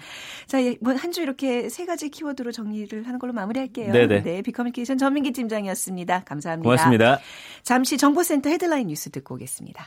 자, 0.46 0.62
예, 0.62 0.76
뭐 0.80 0.99
한 0.99 1.12
주 1.12 1.20
이렇게 1.22 1.68
세 1.68 1.84
가지 1.86 2.08
키워드로 2.08 2.50
정리를 2.52 3.06
하는 3.06 3.18
걸로 3.18 3.32
마무리할게요. 3.34 3.92
네네. 3.92 4.22
네, 4.22 4.42
비커뮤니케이션 4.42 4.98
전민기 4.98 5.32
팀장이었습니다. 5.32 6.24
감사합니다. 6.24 6.64
고맙습니다. 6.68 7.20
잠시 7.62 7.98
정보센터 7.98 8.48
헤드라인 8.50 8.86
뉴스 8.88 9.10
듣고 9.10 9.34
오겠습니다. 9.34 9.86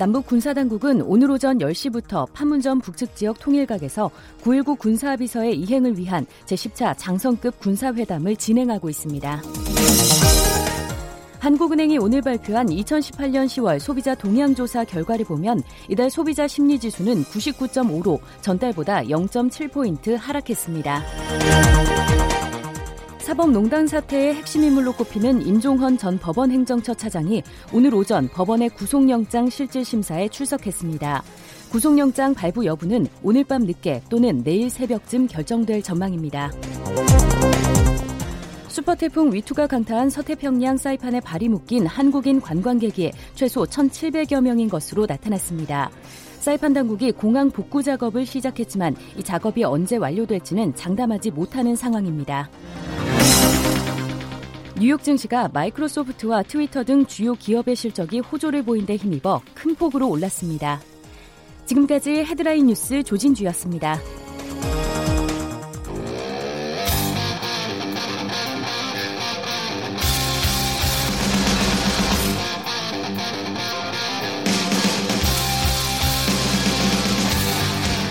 남북 0.00 0.24
군사당국은 0.24 1.02
오늘 1.02 1.30
오전 1.30 1.58
10시부터 1.58 2.26
판문점 2.32 2.80
북측 2.80 3.14
지역 3.14 3.38
통일각에서 3.38 4.10
9.19 4.40 4.78
군사합의서의 4.78 5.54
이행을 5.60 5.98
위한 5.98 6.24
제10차 6.46 6.94
장성급 6.96 7.60
군사회담을 7.60 8.34
진행하고 8.36 8.88
있습니다. 8.88 9.42
한국은행이 11.38 11.98
오늘 11.98 12.22
발표한 12.22 12.68
2018년 12.68 13.44
10월 13.44 13.78
소비자 13.78 14.14
동향조사 14.14 14.84
결과를 14.84 15.26
보면 15.26 15.62
이달 15.88 16.08
소비자 16.08 16.48
심리지수는 16.48 17.22
99.5로 17.24 18.20
전달보다 18.40 19.02
0.7포인트 19.02 20.16
하락했습니다. 20.16 21.99
사법농단 23.30 23.86
사태의 23.86 24.34
핵심 24.34 24.64
인물로 24.64 24.92
꼽히는 24.92 25.46
임종헌 25.46 25.98
전 25.98 26.18
법원 26.18 26.50
행정처 26.50 26.94
차장이 26.94 27.44
오늘 27.72 27.94
오전 27.94 28.26
법원의 28.26 28.70
구속영장 28.70 29.48
실질심사에 29.48 30.28
출석했습니다. 30.30 31.22
구속영장 31.70 32.34
발부 32.34 32.66
여부는 32.66 33.06
오늘 33.22 33.44
밤 33.44 33.62
늦게 33.62 34.02
또는 34.10 34.42
내일 34.42 34.68
새벽쯤 34.68 35.28
결정될 35.28 35.80
전망입니다. 35.80 36.50
슈퍼태풍 38.66 39.32
위투가 39.32 39.68
강타한 39.68 40.10
서태평양 40.10 40.76
사이판에 40.76 41.20
발이 41.20 41.50
묶인 41.50 41.86
한국인 41.86 42.40
관광객이 42.40 43.12
최소 43.36 43.62
1,700여 43.64 44.40
명인 44.40 44.68
것으로 44.68 45.06
나타났습니다. 45.06 45.88
사이판 46.40 46.72
당국이 46.72 47.12
공항 47.12 47.48
복구 47.50 47.80
작업을 47.80 48.26
시작했지만 48.26 48.96
이 49.16 49.22
작업이 49.22 49.62
언제 49.62 49.98
완료될지는 49.98 50.74
장담하지 50.74 51.30
못하는 51.30 51.76
상황입니다. 51.76 52.48
뉴욕 54.80 55.04
증시가 55.04 55.46
마이크로소프트와 55.52 56.42
트위터 56.44 56.82
등 56.84 57.04
주요 57.04 57.34
기업의 57.34 57.76
실적이 57.76 58.20
호조를 58.20 58.62
보인 58.62 58.86
데 58.86 58.96
힘입어 58.96 59.42
큰 59.52 59.74
폭으로 59.74 60.08
올랐습니다. 60.08 60.80
지금까지 61.66 62.24
헤드라인 62.24 62.66
뉴스 62.66 63.02
조진주였습니다. 63.02 63.98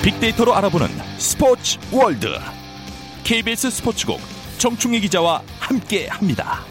빅데이터로 0.04 0.54
알아보는 0.54 0.88
스포츠 1.18 1.80
월드 1.92 2.28
KBS 3.24 3.72
스포츠국 3.72 4.20
정충희 4.60 5.00
기자와 5.00 5.42
함께 5.70 6.08
합니다. 6.08 6.62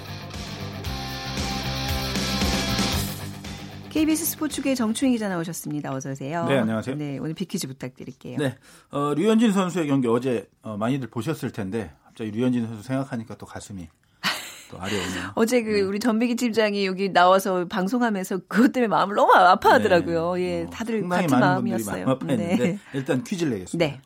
KBS 3.91 4.25
스포츠계 4.25 4.75
정충희 4.75 5.13
기자 5.13 5.29
나오셨습니다. 5.29 5.95
어서 5.95 6.11
오세요. 6.11 6.45
네, 6.47 6.59
안녕하세요. 6.59 6.97
네, 6.97 7.19
오늘 7.19 7.33
비키즈 7.35 7.69
부탁드릴게요. 7.69 8.39
네, 8.39 8.57
어, 8.91 9.15
류현진 9.15 9.53
선수의 9.53 9.87
경기 9.87 10.09
어제 10.09 10.49
어, 10.63 10.77
많이들 10.77 11.11
보셨을 11.11 11.53
텐데 11.53 11.93
갑자기 12.07 12.33
류현진 12.33 12.67
선수 12.67 12.83
생각하니까 12.83 13.37
또 13.37 13.47
가슴이 13.47 13.87
또 14.69 14.81
아려오네요. 14.81 15.31
어제 15.37 15.63
그 15.63 15.71
네. 15.71 15.81
우리 15.83 16.01
전미기 16.01 16.35
팀장이 16.35 16.85
여기 16.85 17.13
나와서 17.13 17.69
방송하면서 17.69 18.41
그것 18.49 18.73
때문에 18.73 18.89
마음을 18.89 19.15
너무 19.15 19.33
아파하더라고요. 19.33 20.35
네. 20.35 20.43
예, 20.43 20.63
뭐 20.65 20.71
다들 20.73 21.09
같은 21.09 21.39
마음이었어요. 21.39 22.05
마음 22.05 22.17
아파했는데 22.17 22.57
네. 22.57 22.79
일단 22.95 23.23
퀴즈를 23.23 23.53
내겠습니다. 23.53 23.87
네. 23.87 24.01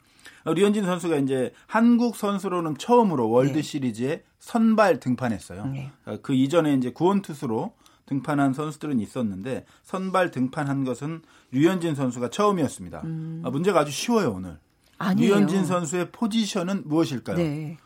어, 0.45 0.53
류현진 0.53 0.85
선수가 0.85 1.17
이제 1.17 1.53
한국 1.67 2.17
선수로는 2.17 2.77
처음으로 2.79 3.31
월드 3.31 3.55
네. 3.55 3.63
시리즈에 3.63 4.25
선발 4.39 5.01
등판했어요. 5.01 5.67
네. 5.67 5.93
어, 6.05 6.19
그 6.23 6.35
이전에 6.35 6.75
이제 6.75 6.91
구원 6.91 7.23
투수로 7.23 7.73
등판한 8.07 8.53
선수들은 8.53 9.01
있었는데 9.01 9.65
선발 9.83 10.31
등판한 10.31 10.85
것은 10.85 11.23
류현진 11.53 11.95
선수가 11.95 12.31
처음이었습니다. 12.31 13.03
음. 13.05 13.43
아, 13.45 13.51
문제가 13.51 13.81
아주 13.81 13.91
쉬워요 13.91 14.33
오늘. 14.33 14.59
아니에요. 14.99 15.35
류현진 15.35 15.65
선수의 15.65 16.11
포지션은 16.13 16.83
무엇일까요? 16.87 17.37
네. 17.37 17.77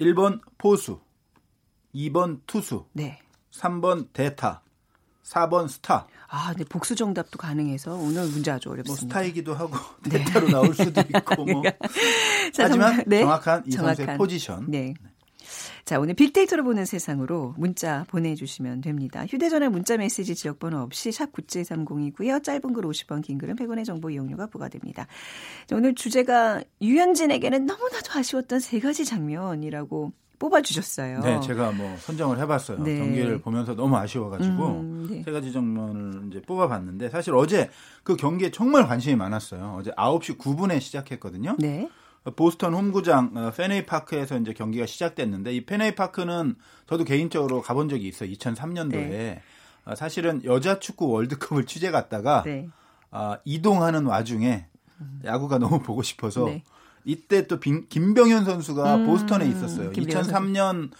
1번 0.00 0.40
포수, 0.58 1.00
2번 1.94 2.40
투수, 2.46 2.86
네. 2.92 3.18
3번 3.52 4.08
대타, 4.12 4.62
4번 5.26 5.68
스타. 5.68 6.06
아, 6.28 6.54
네, 6.56 6.64
복수 6.64 6.94
정답도 6.94 7.38
가능해서 7.38 7.94
오늘 7.94 8.26
문제 8.28 8.50
아주 8.50 8.70
어렵습니다. 8.70 9.02
뭐 9.02 9.08
스타이기도 9.08 9.54
하고 9.54 9.76
네. 10.08 10.18
대타로 10.18 10.48
나올 10.48 10.74
수도 10.74 11.00
있고 11.00 11.44
뭐. 11.44 11.62
자, 12.52 12.64
하지만 12.64 13.02
네. 13.06 13.20
정확한 13.20 13.64
이 13.66 13.70
정확한. 13.70 13.96
선수의 13.96 14.18
포지션. 14.18 14.70
네. 14.70 14.94
자, 15.84 16.00
오늘 16.00 16.14
빅데이터로 16.14 16.64
보는 16.64 16.84
세상으로 16.84 17.54
문자 17.56 18.04
보내주시면 18.08 18.80
됩니다. 18.80 19.24
휴대전화 19.24 19.70
문자 19.70 19.96
메시지 19.96 20.34
지역번호 20.34 20.78
없이 20.78 21.12
샵 21.12 21.30
9730이고요. 21.32 22.42
짧은 22.42 22.72
글 22.72 22.82
50원, 22.82 23.22
긴 23.22 23.38
글은 23.38 23.54
100원의 23.54 23.84
정보 23.84 24.10
이용료가 24.10 24.48
부과됩니다. 24.48 25.06
자, 25.66 25.76
오늘 25.76 25.94
주제가 25.94 26.62
유현진에게는 26.82 27.66
너무나도 27.66 28.18
아쉬웠던 28.18 28.58
세 28.58 28.80
가지 28.80 29.04
장면이라고 29.04 30.12
뽑아주셨어요. 30.38 31.20
네, 31.20 31.40
제가 31.40 31.72
뭐 31.72 31.96
선정을 31.98 32.38
해봤어요. 32.40 32.82
네. 32.82 32.98
경기를 32.98 33.40
보면서 33.40 33.74
너무 33.74 33.96
아쉬워가지고 33.96 34.66
음, 34.66 35.06
네. 35.10 35.22
세 35.22 35.32
가지 35.32 35.52
장면을 35.52 36.28
이제 36.28 36.42
뽑아봤는데 36.42 37.08
사실 37.10 37.34
어제 37.34 37.70
그 38.02 38.16
경기에 38.16 38.50
정말 38.50 38.86
관심이 38.86 39.16
많았어요. 39.16 39.76
어제 39.78 39.90
9시 39.92 40.38
9분에 40.38 40.80
시작했거든요. 40.80 41.56
네. 41.58 41.88
보스턴 42.34 42.74
홈구장 42.74 43.32
어, 43.36 43.52
페네이 43.56 43.86
파크에서 43.86 44.38
이제 44.38 44.52
경기가 44.52 44.84
시작됐는데 44.86 45.54
이 45.54 45.64
페네이 45.64 45.94
파크는 45.94 46.56
저도 46.88 47.04
개인적으로 47.04 47.62
가본 47.62 47.88
적이 47.88 48.08
있어요. 48.08 48.30
2003년도에 48.30 48.90
네. 48.90 49.42
어, 49.84 49.94
사실은 49.94 50.42
여자 50.44 50.80
축구 50.80 51.08
월드컵을 51.10 51.66
취재 51.66 51.90
갔다가 51.90 52.42
네. 52.44 52.68
아, 53.10 53.38
이동하는 53.44 54.06
와중에 54.06 54.66
야구가 55.24 55.58
너무 55.58 55.80
보고 55.80 56.02
싶어서 56.02 56.46
네. 56.46 56.64
이때 57.06 57.46
또 57.46 57.58
빈, 57.60 57.86
김병현 57.88 58.44
선수가 58.44 58.96
음, 58.96 59.06
보스턴에 59.06 59.48
있었어요. 59.48 59.92
2003년 59.92 60.90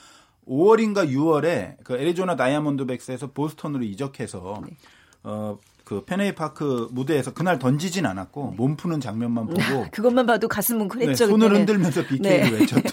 5월인가 0.48 1.10
6월에 1.10 1.76
그 1.82 1.96
애리조나 1.98 2.36
다이아몬드백스에서 2.36 3.32
보스턴으로 3.32 3.82
이적해서 3.82 4.62
네. 4.64 4.76
어, 5.24 5.58
그 5.84 6.04
페네이 6.04 6.36
파크 6.36 6.88
무대에서 6.92 7.34
그날 7.34 7.58
던지진 7.58 8.06
않았고 8.06 8.50
네. 8.50 8.56
몸 8.56 8.76
푸는 8.76 9.00
장면만 9.00 9.48
보고 9.48 9.86
그것만 9.90 10.26
봐도 10.26 10.46
가슴 10.46 10.78
뭉클했죠. 10.78 11.26
네, 11.26 11.30
손을 11.30 11.52
흔들면서 11.52 12.06
BK를 12.06 12.50
네. 12.50 12.50
외쳤던 12.52 12.92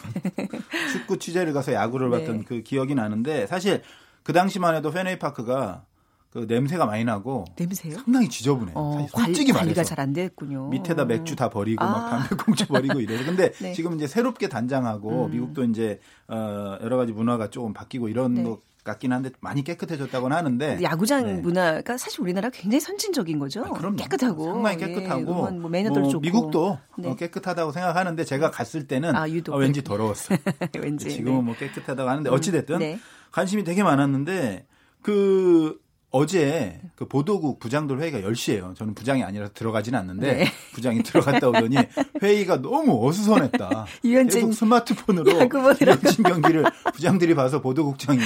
축구 0.91 1.19
취재를 1.19 1.54
가서 1.54 1.71
야구를 1.71 2.10
네. 2.10 2.17
봤던 2.17 2.45
그 2.45 2.63
기억이 2.63 2.95
나는데 2.95 3.45
사실 3.45 3.84
그 4.23 4.34
당시만 4.34 4.76
해도 4.76 4.89
페네이 4.89 5.19
파크가 5.19 5.86
그 6.34 6.46
냄새가 6.50 6.88
많이 6.88 7.06
나고 7.06 7.46
냄새요? 7.60 7.93
상당히 7.93 8.28
지저분해요. 8.28 8.76
어, 8.76 9.06
솔직히 9.12 9.52
관리, 9.52 9.72
가 9.76 9.84
잘 9.84 10.00
안 10.00 10.13
됐군요. 10.13 10.69
밑에다 10.69 11.06
맥주 11.06 11.36
다 11.36 11.48
버리고 11.52 11.84
아. 11.86 11.88
막 11.89 12.10
담배꽁초 12.10 12.65
버리고 12.65 13.00
이래서 13.02 13.24
근데 13.24 13.52
네. 13.62 13.74
지금 13.74 13.93
이제 13.93 14.08
새롭게 14.08 14.50
단장하고 14.50 15.26
음. 15.28 15.30
미국도 15.32 15.63
이제 15.65 16.00
어 16.28 16.78
여러 16.82 16.98
가지 16.98 17.12
문화가 17.12 17.52
조금 17.52 17.72
바뀌고 17.72 18.10
이런 18.10 18.34
네. 18.34 18.43
것 18.43 18.62
같긴 18.84 19.13
한데 19.13 19.30
많이 19.41 19.63
깨끗해졌다고는 19.63 20.36
하는데 20.36 20.80
야구장 20.82 21.24
네. 21.24 21.34
문화가 21.36 21.98
사실 21.98 22.19
우리나라 22.22 22.50
굉장히 22.50 22.80
선진적인 22.82 23.38
거죠. 23.38 23.63
아, 23.63 23.96
깨끗하고 23.96 24.43
상당히 24.46 24.78
예, 24.82 24.88
깨끗하고 24.88 25.50
네, 25.52 25.58
뭐 25.60 25.69
매너도 25.69 26.00
뭐 26.00 26.10
좋고 26.10 26.22
미국도 26.22 26.80
네. 26.98 27.10
어, 27.10 27.15
깨끗하다고 27.15 27.72
생각하는데 27.72 28.24
제가 28.26 28.50
갔을 28.50 28.88
때는 28.88 29.15
아, 29.15 29.26
어, 29.52 29.58
왠지 29.58 29.84
더러웠어요. 29.84 30.39
왠지 30.82 31.10
지금은 31.10 31.38
네. 31.38 31.43
뭐 31.43 31.56
깨끗하다고 31.56 32.10
하는데 32.10 32.30
어찌 32.32 32.52
됐든 32.52 32.82
음, 32.82 33.00
관심이 33.32 33.63
되게 33.63 33.84
많았는데 33.84 34.65
그 35.04 35.80
어제 36.15 36.80
그 36.95 37.08
보도국 37.08 37.60
부장들 37.60 37.99
회의가 37.99 38.19
10시예요. 38.19 38.76
저는 38.76 38.93
부장이 38.93 39.23
아니라 39.23 39.47
들어가지는 39.47 39.97
않는데 39.97 40.34
네. 40.34 40.45
부장이 40.73 41.02
들어갔다 41.02 41.49
오더니 41.49 41.76
회의가 42.21 42.62
너무 42.62 43.08
어수선했다. 43.08 43.88
유현진 44.06 44.41
계속 44.41 44.54
스마트폰으로 44.54 45.32
유현진 45.32 46.23
경기를 46.23 46.65
부장들이 46.93 47.34
봐서 47.34 47.62
보도국장이 47.62 48.19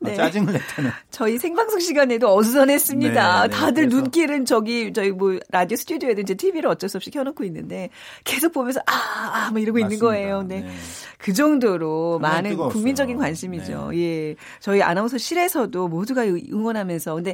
네. 0.00 0.14
짜증을 0.14 0.54
냈다는. 0.54 0.90
저희 1.10 1.36
생방송 1.36 1.80
시간에도 1.80 2.34
어수선했습니다. 2.34 3.42
네, 3.42 3.48
네. 3.48 3.54
다들 3.54 3.88
눈길은 3.90 4.46
저기 4.46 4.94
저희 4.94 5.10
뭐 5.10 5.38
라디오 5.50 5.76
스튜디오에도 5.76 6.22
이제 6.22 6.32
TV를 6.32 6.70
어쩔 6.70 6.88
수 6.88 6.96
없이 6.96 7.10
켜놓고 7.10 7.44
있는데 7.44 7.90
계속 8.24 8.52
보면서 8.54 8.80
아아 8.86 9.50
뭐 9.50 9.60
이러고 9.60 9.80
맞습니다. 9.80 9.94
있는 9.94 9.98
거예요. 9.98 10.42
네. 10.44 10.60
네. 10.62 10.70
그 11.18 11.34
정도로 11.34 12.20
많은 12.20 12.52
뜨거웠어요. 12.52 12.72
국민적인 12.72 13.18
관심이죠. 13.18 13.90
네. 13.90 13.98
예. 13.98 14.34
저희 14.60 14.80
아나운서실에서도 14.80 15.88
모두가 15.88 16.24
응원하면서 16.24 17.14
근데 17.16 17.33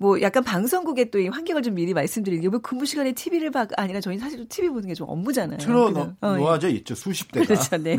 뭐 0.00 0.18
약간 0.22 0.42
방송국의 0.42 1.10
또 1.10 1.20
이 1.20 1.28
환경을 1.28 1.60
좀 1.62 1.74
미리 1.74 1.92
말씀드리는 1.92 2.40
게뭐 2.42 2.60
근무 2.60 2.86
시간에 2.86 3.12
TV를 3.12 3.50
봐 3.50 3.66
아니라 3.76 4.00
저희 4.00 4.16
사실 4.18 4.48
TV 4.48 4.70
보는 4.70 4.88
게 4.88 4.94
좀 4.94 5.06
업무잖아요. 5.08 5.58
틀어 5.58 5.90
놓아져 5.90 6.66
어, 6.68 6.70
예. 6.70 6.74
있죠 6.76 6.94
수십 6.94 7.30
대가. 7.30 7.44
그렇죠. 7.46 7.76
네. 7.76 7.98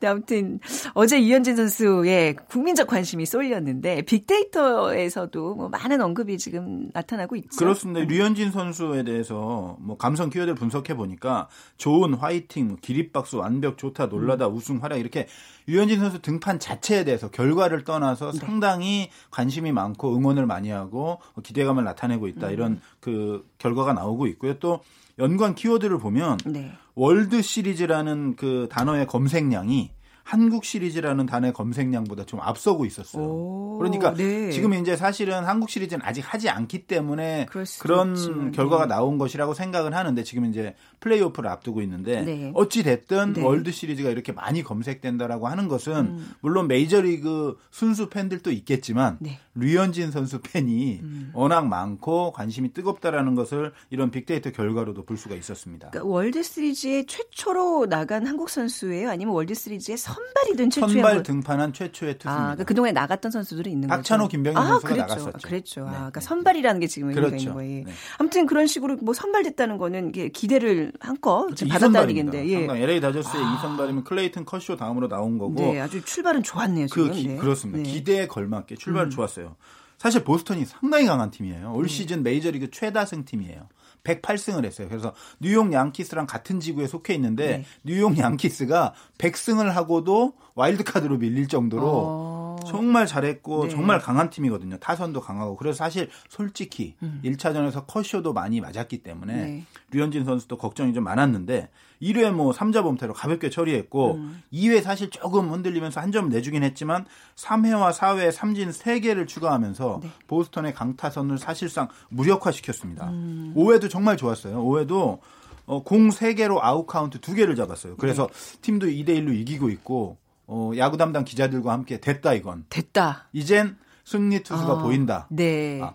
네. 0.00 0.06
아무튼 0.08 0.58
어제 0.94 1.18
이현진 1.18 1.56
선수의 1.56 2.36
국민적 2.48 2.86
관심이 2.88 3.26
쏠렸는데 3.26 4.02
빅데이터에서도 4.02 5.54
뭐 5.54 5.68
많은 5.68 6.00
언급이 6.00 6.38
지금 6.38 6.88
나타나고 6.94 7.36
있죠. 7.36 7.56
그렇습니다. 7.58 8.00
류현진 8.06 8.50
선수에 8.50 9.04
대해서 9.04 9.76
뭐 9.80 9.96
감성 9.98 10.30
키워드를 10.30 10.54
분석해 10.54 10.94
보니까 10.96 11.48
좋은 11.76 12.14
화이팅, 12.14 12.68
뭐 12.68 12.76
기립박수, 12.80 13.38
완벽 13.38 13.76
좋다, 13.78 14.06
놀라다, 14.06 14.48
음. 14.48 14.54
우승 14.54 14.82
활약 14.82 14.98
이렇게 14.98 15.26
류현진 15.66 15.98
선수 16.00 16.22
등판 16.22 16.58
자체에 16.60 17.04
대해서 17.04 17.28
결과를 17.30 17.84
떠나서 17.84 18.32
네. 18.32 18.38
상당히 18.38 19.10
관심이 19.30 19.72
많고 19.72 20.16
응원을 20.16 20.46
많이 20.46 20.70
하고 20.70 21.18
기대감을 21.42 21.84
나타내고 21.84 22.28
있다. 22.28 22.50
이런 22.50 22.72
음. 22.72 22.80
그 23.00 23.48
결과가 23.58 23.92
나오고 23.92 24.26
있고요. 24.28 24.58
또 24.58 24.80
연관 25.18 25.54
키워드를 25.54 25.98
보면 25.98 26.38
네. 26.46 26.72
월드 26.94 27.42
시리즈라는 27.42 28.36
그 28.36 28.68
단어의 28.70 29.06
검색량이 29.06 29.90
한국 30.26 30.64
시리즈라는 30.64 31.24
단어의 31.24 31.52
검색량보다 31.52 32.26
좀 32.26 32.40
앞서고 32.40 32.84
있었어요. 32.84 33.22
오, 33.22 33.78
그러니까 33.78 34.12
네. 34.12 34.50
지금 34.50 34.74
이제 34.74 34.96
사실은 34.96 35.44
한국 35.44 35.70
시리즈는 35.70 36.04
아직 36.04 36.20
하지 36.22 36.48
않기 36.50 36.88
때문에 36.88 37.46
그런 37.78 38.16
있지만, 38.16 38.50
결과가 38.50 38.86
네. 38.86 38.88
나온 38.88 39.18
것이라고 39.18 39.54
생각을 39.54 39.94
하는데 39.94 40.20
지금 40.24 40.46
이제 40.46 40.74
플레이오프를 40.98 41.48
앞두고 41.48 41.80
있는데 41.82 42.22
네. 42.22 42.50
어찌 42.54 42.82
됐든 42.82 43.34
네. 43.34 43.42
월드 43.42 43.70
시리즈가 43.70 44.10
이렇게 44.10 44.32
많이 44.32 44.64
검색된다라고 44.64 45.46
하는 45.46 45.68
것은 45.68 45.94
음. 45.94 46.34
물론 46.40 46.66
메이저리그 46.66 47.56
순수 47.70 48.08
팬들도 48.08 48.50
있겠지만 48.50 49.18
네. 49.20 49.38
류현진 49.54 50.10
선수 50.10 50.40
팬이 50.40 51.00
음. 51.04 51.30
워낙 51.34 51.68
많고 51.68 52.32
관심이 52.32 52.72
뜨겁다라는 52.72 53.36
것을 53.36 53.72
이런 53.90 54.10
빅데이터 54.10 54.50
결과로도 54.50 55.04
볼 55.04 55.16
수가 55.16 55.36
있었습니다. 55.36 55.90
그러니까 55.90 56.12
월드 56.12 56.42
시리즈에 56.42 57.04
최초로 57.06 57.86
나간 57.86 58.26
한국 58.26 58.50
선수예요? 58.50 59.08
아니면 59.08 59.34
월드 59.34 59.54
시리즈에 59.54 59.96
선발이든 60.16 60.70
최초의 60.70 60.92
선발 60.92 61.22
등판한 61.22 61.72
최초의 61.72 62.18
투수입니다. 62.18 62.32
아, 62.32 62.44
그러니까 62.46 62.64
그동안에 62.64 62.92
나갔던 62.92 63.30
선수들이 63.30 63.70
있는 63.70 63.88
박찬호, 63.88 64.24
거죠. 64.24 64.30
김병현 64.30 64.62
아, 64.62 64.66
선수가 64.66 64.88
그랬죠. 64.88 65.14
나갔었죠. 65.14 65.48
그랬죠. 65.48 65.80
네. 65.82 65.88
아, 65.88 65.92
그러니까 65.92 66.20
선발이라는 66.20 66.80
게 66.80 66.86
지금 66.86 67.08
의미가 67.08 67.26
그렇죠. 67.26 67.42
있는 67.42 67.54
거예요. 67.54 67.84
네. 67.84 67.92
아무튼 68.18 68.46
그런 68.46 68.66
식으로 68.66 68.96
뭐 69.02 69.14
선발됐다는 69.14 69.78
거는 69.78 70.12
기대를 70.12 70.92
한껏 71.00 71.46
그렇죠. 71.46 71.68
받았다는 71.68 72.10
얘기인데. 72.10 72.48
예. 72.48 72.64
LA 72.64 73.00
다저스의 73.00 73.42
아. 73.44 73.54
이선발이면 73.54 74.04
클레이튼 74.04 74.44
커쇼 74.44 74.76
다음으로 74.76 75.08
나온 75.08 75.38
거고. 75.38 75.54
네, 75.54 75.80
아주 75.80 76.02
출발은 76.02 76.42
좋았네요. 76.42 76.86
그 76.90 77.10
기, 77.10 77.28
네. 77.28 77.36
그렇습니다. 77.36 77.82
네. 77.82 77.92
기대에 77.92 78.26
걸맞게 78.26 78.76
출발은 78.76 79.08
음. 79.08 79.10
좋았어요. 79.10 79.56
사실 79.98 80.24
보스턴이 80.24 80.64
상당히 80.66 81.06
강한 81.06 81.30
팀이에요. 81.30 81.72
올 81.74 81.86
네. 81.86 81.88
시즌 81.88 82.22
메이저리그 82.22 82.70
최다승 82.70 83.24
팀이에요. 83.24 83.68
108승을 84.06 84.64
했어요. 84.64 84.88
그래서 84.88 85.12
뉴욕 85.40 85.72
양키스랑 85.72 86.26
같은 86.26 86.60
지구에 86.60 86.86
속해 86.86 87.14
있는데 87.14 87.58
네. 87.58 87.64
뉴욕 87.84 88.16
양키스가 88.16 88.94
100승을 89.18 89.66
하고도 89.66 90.34
와일드카드로 90.54 91.18
밀릴 91.18 91.48
정도로 91.48 91.86
어... 91.86 92.56
정말 92.66 93.06
잘했고 93.06 93.64
네. 93.64 93.70
정말 93.70 94.00
강한 94.00 94.30
팀이거든요. 94.30 94.78
타선도 94.78 95.20
강하고 95.20 95.56
그래서 95.56 95.76
사실 95.76 96.08
솔직히 96.28 96.94
음. 97.02 97.20
1차전에서 97.24 97.86
컷쇼도 97.86 98.32
많이 98.32 98.60
맞았기 98.60 98.98
때문에 98.98 99.34
네. 99.34 99.64
류현진 99.90 100.24
선수도 100.24 100.56
걱정이 100.56 100.94
좀 100.94 101.04
많았는데 101.04 101.68
1회 102.02 102.30
뭐 102.32 102.52
3자 102.52 102.82
범퇴로 102.82 103.14
가볍게 103.14 103.48
처리했고 103.50 104.14
음. 104.16 104.42
2회 104.52 104.82
사실 104.82 105.10
조금 105.10 105.50
흔들리면서 105.50 106.00
한 106.00 106.10
점 106.12 106.28
내주긴 106.28 106.62
했지만 106.62 107.04
3회와 107.36 107.92
4회 107.92 108.30
삼진 108.32 108.70
3개를 108.70 109.26
추가하면서 109.28 110.00
네. 110.02 110.10
보스턴의 110.26 110.72
강타선을 110.74 111.38
사실상 111.38 111.88
무력화시켰습니다. 112.10 113.08
음. 113.10 113.52
5회도 113.56 113.90
정말 113.90 114.16
좋았어요. 114.16 114.62
5회도 114.64 115.18
어, 115.66 115.82
공 115.82 116.10
3개로 116.10 116.58
아웃 116.62 116.86
카운트 116.86 117.18
2개를 117.20 117.56
잡았어요. 117.56 117.96
그래서 117.96 118.28
네. 118.32 118.58
팀도 118.62 118.86
2대 118.86 119.08
1로 119.08 119.34
이기고 119.34 119.68
있고 119.70 120.16
어, 120.46 120.70
야구 120.76 120.96
담당 120.96 121.24
기자들과 121.24 121.72
함께 121.72 121.98
됐다 122.00 122.34
이건. 122.34 122.64
됐다. 122.68 123.26
이젠 123.32 123.76
승리 124.04 124.42
투수가 124.44 124.72
어, 124.74 124.78
보인다. 124.82 125.26
네. 125.30 125.80
아, 125.82 125.94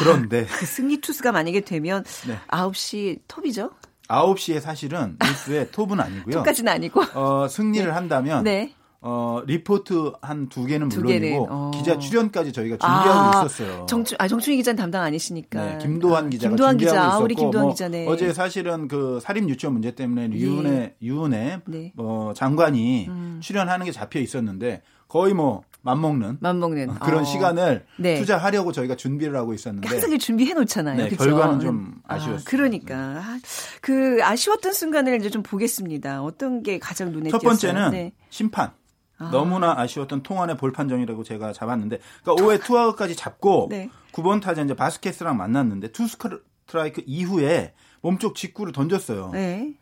그런데 0.00 0.42
아, 0.42 0.56
그 0.58 0.66
승리 0.66 1.00
투수가 1.00 1.30
만약에 1.30 1.60
되면 1.60 2.02
네. 2.26 2.36
9시 2.48 3.20
톱이죠? 3.28 3.70
9시에 4.08 4.60
사실은 4.60 5.16
뉴스에 5.22 5.68
톱은 5.72 6.00
아니고요. 6.00 6.34
톱까지는 6.36 6.72
아니고. 6.72 7.02
어, 7.14 7.46
승리를 7.48 7.86
네. 7.86 7.92
한다면 7.92 8.42
네. 8.44 8.72
어, 9.00 9.42
리포트 9.46 10.12
한 10.20 10.48
두 10.48 10.64
개는 10.66 10.88
두 10.88 11.00
물론이고 11.02 11.46
어. 11.48 11.70
기자 11.72 11.96
출연까지 11.98 12.52
저희가 12.52 12.78
준비하고 12.78 13.38
아, 13.38 13.44
있었어요. 13.44 13.86
정춘 13.86 14.16
아 14.18 14.26
정춘희 14.26 14.56
기자는 14.56 14.76
담당 14.76 15.02
아니시니까. 15.04 15.64
네, 15.64 15.78
김도환 15.78 16.26
아, 16.26 16.28
기자가 16.28 16.50
김도환 16.50 16.72
준비하고 16.78 16.96
기자, 16.96 17.06
있었고 17.08 17.24
우리 17.24 17.34
김도환 17.36 17.64
뭐 17.66 17.72
기자네. 17.74 18.06
어제 18.08 18.32
사실은 18.32 18.88
그 18.88 19.20
사립 19.22 19.48
유치원 19.48 19.74
문제 19.74 19.92
때문에 19.92 20.30
유은혜 20.32 20.70
네. 20.70 20.94
유은혜 21.00 21.60
네. 21.66 21.92
어, 21.96 22.32
장관이 22.34 23.06
음. 23.08 23.38
출연하는 23.40 23.86
게 23.86 23.92
잡혀 23.92 24.18
있었는데 24.18 24.82
거의 25.06 25.32
뭐 25.32 25.62
맘먹는 25.88 26.38
맘먹는 26.40 26.90
어, 26.90 26.94
그런 27.00 27.20
어. 27.20 27.24
시간을 27.24 27.86
네. 27.96 28.18
투자하려고 28.18 28.72
저희가 28.72 28.96
준비를 28.96 29.36
하고 29.36 29.54
있었는데 29.54 29.88
항상 29.88 30.18
준비해 30.18 30.52
놓잖아요. 30.52 30.96
네, 30.96 31.08
결과는 31.08 31.60
좀 31.60 31.94
아, 32.06 32.16
아쉬웠어요. 32.16 32.44
그러니까 32.44 32.94
아, 32.96 33.40
그 33.80 34.18
아쉬웠던 34.22 34.72
순간을 34.72 35.18
이제 35.18 35.30
좀 35.30 35.42
보겠습니다. 35.42 36.22
어떤 36.22 36.62
게 36.62 36.78
가장 36.78 37.10
눈에 37.10 37.30
띄었어요? 37.30 37.40
첫 37.40 37.48
번째는 37.48 37.90
네. 37.90 38.12
심판. 38.28 38.72
아. 39.18 39.30
너무나 39.32 39.74
아쉬웠던 39.78 40.22
통한의 40.22 40.56
볼 40.58 40.70
판정이라고 40.72 41.24
제가 41.24 41.52
잡았는데 41.52 41.98
그러니까 42.22 42.44
5회 42.44 42.62
투아웃까지 42.62 43.16
잡고 43.16 43.68
네. 43.70 43.90
9번 44.12 44.40
타자 44.40 44.62
이제 44.62 44.74
바스케스랑 44.74 45.36
만났는데 45.36 45.88
투 45.92 46.06
스트라이크 46.06 47.02
이후에 47.06 47.74
몸쪽 48.00 48.36
직구를 48.36 48.72
던졌어요. 48.72 49.30
네. 49.32 49.74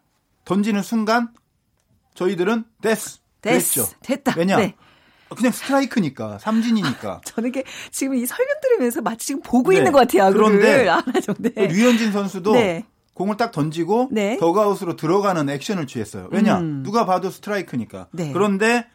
던지는 0.45 0.83
순간 0.83 1.29
저희들은 2.15 2.65
됐어. 2.81 3.19
됐어. 3.41 3.85
됐다. 4.03 4.35
왜냐? 4.37 4.57
네. 4.57 4.75
그냥 5.35 5.53
스트라이크니까 5.53 6.39
삼진이니까. 6.39 7.23
저는 7.25 7.53
게 7.53 7.65
지금 7.91 8.15
이 8.15 8.27
설명 8.27 8.55
들으면서 8.63 9.01
마치 9.01 9.29
지금 9.29 9.43
보고 9.43 9.71
네. 9.71 9.79
있는 9.79 9.93
것 9.93 10.01
같아요. 10.01 10.33
그런데 10.33 10.89
아, 10.89 11.03
네. 11.39 11.67
류현진 11.67 12.13
선수도 12.13 12.53
네. 12.53 12.85
공을 13.15 13.37
딱 13.37 13.51
던지고 13.51 14.11
네. 14.13 14.37
더그아웃으로 14.39 14.97
들어가는 14.97 15.49
액션을 15.49 15.87
취했어요. 15.87 16.29
왜냐? 16.31 16.59
음. 16.59 16.83
누가 16.85 17.07
봐도 17.07 17.31
스트라이크니까. 17.31 18.09
네. 18.13 18.31
그런데 18.33 18.87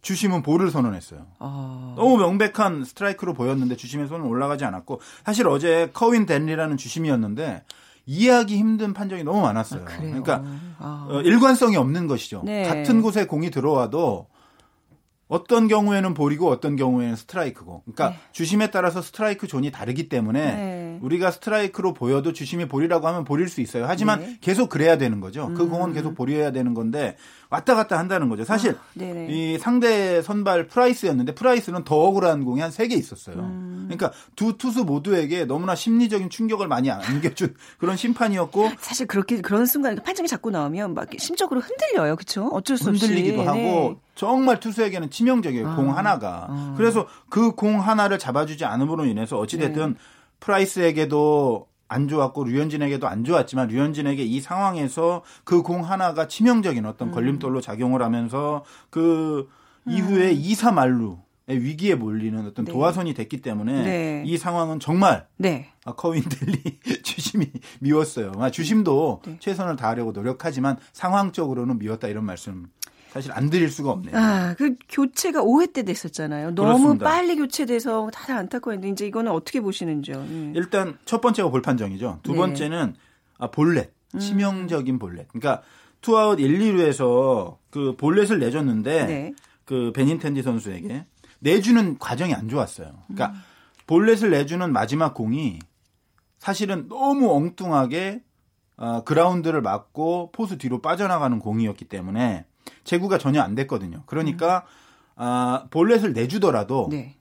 주심은 0.00 0.42
볼을 0.42 0.70
선언했어요. 0.70 1.26
아... 1.38 1.94
너무 1.96 2.18
명백한 2.18 2.84
스트라이크로 2.84 3.32
보였는데 3.32 3.74
주심의 3.74 4.06
손은 4.06 4.26
올라가지 4.26 4.64
않았고 4.64 5.00
사실 5.24 5.48
어제 5.48 5.90
커윈 5.94 6.26
댄리라는 6.26 6.76
주심이었는데 6.76 7.64
이해하기 8.06 8.56
힘든 8.56 8.92
판정이 8.92 9.24
너무 9.24 9.40
많았어요. 9.40 9.80
아, 9.80 9.84
그러니까 9.86 10.44
아... 10.78 11.06
어, 11.08 11.20
일관성이 11.22 11.76
없는 11.76 12.06
것이죠. 12.06 12.42
네. 12.44 12.64
같은 12.64 13.00
곳에 13.00 13.26
공이 13.26 13.50
들어와도 13.50 14.28
어떤 15.28 15.68
경우에는 15.68 16.14
볼이고 16.14 16.50
어떤 16.50 16.76
경우에는 16.76 17.16
스트라이크고. 17.16 17.82
그러니까 17.84 18.10
네. 18.10 18.16
주심에 18.32 18.70
따라서 18.70 19.02
스트라이크 19.02 19.46
존이 19.46 19.70
다르기 19.70 20.08
때문에 20.08 20.40
네. 20.94 20.98
우리가 21.02 21.30
스트라이크로 21.30 21.92
보여도 21.94 22.32
주심이 22.32 22.66
볼이라고 22.66 23.06
하면 23.08 23.24
볼일 23.24 23.48
수 23.48 23.60
있어요. 23.60 23.84
하지만 23.86 24.20
네. 24.20 24.38
계속 24.40 24.68
그래야 24.68 24.98
되는 24.98 25.20
거죠. 25.20 25.46
그 25.48 25.52
음. 25.52 25.54
그 25.54 25.68
공은 25.68 25.92
계속 25.92 26.14
볼이어야 26.14 26.52
되는 26.52 26.74
건데 26.74 27.16
왔다 27.50 27.74
갔다 27.74 27.98
한다는 27.98 28.28
거죠. 28.28 28.44
사실 28.44 28.72
아, 28.72 29.02
이 29.28 29.58
상대 29.60 30.22
선발 30.22 30.66
프라이스였는데 30.66 31.34
프라이스는 31.34 31.84
더 31.84 31.96
억울한 31.96 32.44
공이 32.44 32.60
한 32.60 32.70
세 32.70 32.88
개 32.88 32.94
있었어요. 32.96 33.36
음. 33.36 33.84
그러니까 33.88 34.12
두 34.36 34.56
투수 34.58 34.84
모두에게 34.84 35.44
너무나 35.44 35.74
심리적인 35.74 36.30
충격을 36.30 36.66
많이 36.68 36.90
안겨준 36.90 37.54
그런 37.78 37.96
심판이었고 37.96 38.70
사실 38.78 39.06
그렇게 39.06 39.40
그런 39.40 39.66
순간 39.66 39.96
판정이 39.96 40.26
자꾸 40.28 40.50
나오면 40.50 40.94
막 40.94 41.08
심적으로 41.18 41.60
흔들려요. 41.60 42.16
그렇죠? 42.16 42.48
어쩔 42.48 42.76
수 42.76 42.88
없이 42.90 43.06
흔들리기도 43.06 43.42
하고 43.42 43.54
네. 43.58 43.96
정말 44.16 44.58
투수에게는 44.60 45.10
치명적이에요. 45.10 45.68
아. 45.68 45.76
공 45.76 45.96
하나가. 45.96 46.46
아. 46.50 46.74
그래서 46.76 47.06
그 47.28 47.54
공 47.54 47.80
하나를 47.80 48.18
잡아주지 48.18 48.64
않음으로 48.64 49.04
인해서 49.06 49.38
어찌됐든 49.38 49.90
네. 49.90 49.98
프라이스에게도 50.44 51.66
안 51.88 52.08
좋았고 52.08 52.44
류현진에게도 52.44 53.06
안 53.08 53.24
좋았지만 53.24 53.68
류현진에게 53.68 54.22
이 54.24 54.40
상황에서 54.40 55.22
그 55.44 55.62
공 55.62 55.82
하나가 55.88 56.28
치명적인 56.28 56.84
어떤 56.86 57.08
음. 57.08 57.12
걸림돌로 57.12 57.60
작용을 57.60 58.02
하면서 58.02 58.64
그 58.90 59.48
이후에 59.86 60.30
음. 60.30 60.36
2, 60.36 60.52
3말루 60.54 61.18
위기에 61.46 61.94
몰리는 61.94 62.46
어떤 62.46 62.64
네. 62.64 62.72
도화선이 62.72 63.12
됐기 63.14 63.42
때문에 63.42 63.82
네. 63.82 64.22
이 64.26 64.38
상황은 64.38 64.80
정말 64.80 65.26
네. 65.36 65.68
아, 65.84 65.92
커윈델리 65.92 66.80
주심이 67.04 67.50
미웠어요. 67.80 68.32
아, 68.38 68.50
주심도 68.50 69.20
네. 69.26 69.36
최선을 69.40 69.76
다하려고 69.76 70.12
노력하지만 70.12 70.78
상황적으로는 70.92 71.78
미웠다 71.78 72.08
이런 72.08 72.24
말씀 72.24 72.66
사실 73.14 73.30
안 73.30 73.48
드릴 73.48 73.70
수가 73.70 73.92
없네요. 73.92 74.16
아, 74.16 74.54
그 74.58 74.74
교체가 74.88 75.40
5회 75.40 75.72
때 75.72 75.84
됐었잖아요. 75.84 76.52
너무 76.56 76.78
그렇습니다. 76.78 77.04
빨리 77.04 77.36
교체돼서 77.36 78.10
다들 78.12 78.34
안타까웠는데 78.34 78.88
이제 78.88 79.06
이거는 79.06 79.30
어떻게 79.30 79.60
보시는지요? 79.60 80.16
음. 80.16 80.52
일단 80.56 80.98
첫 81.04 81.20
번째가 81.20 81.48
볼 81.48 81.62
판정이죠. 81.62 82.18
두 82.24 82.32
네. 82.32 82.38
번째는 82.38 82.96
아, 83.38 83.52
볼넷, 83.52 83.92
음. 84.14 84.18
치명적인 84.18 84.98
볼넷. 84.98 85.28
그러니까 85.28 85.62
투아웃 86.00 86.40
1, 86.40 86.58
2루에서 86.58 87.58
그 87.70 87.94
볼넷을 87.96 88.40
내줬는데 88.40 89.06
네. 89.06 89.32
그 89.64 89.92
베닌텐디 89.94 90.42
선수에게 90.42 91.06
내주는 91.38 91.96
과정이 92.00 92.34
안 92.34 92.48
좋았어요. 92.48 93.04
그러니까 93.06 93.28
음. 93.28 93.42
볼넷을 93.86 94.32
내주는 94.32 94.72
마지막 94.72 95.14
공이 95.14 95.60
사실은 96.40 96.88
너무 96.88 97.32
엉뚱하게 97.32 98.24
어, 98.76 99.04
그라운드를 99.04 99.62
맞고 99.62 100.32
포수 100.32 100.58
뒤로 100.58 100.80
빠져나가는 100.82 101.38
공이었기 101.38 101.84
때문에 101.84 102.44
제구가 102.84 103.18
전혀 103.18 103.42
안 103.42 103.54
됐거든요. 103.54 104.02
그러니까 104.06 104.58
음. 104.58 104.84
아, 105.16 105.66
볼넷을 105.70 106.12
내주더라도 106.12 106.88
네. 106.90 107.16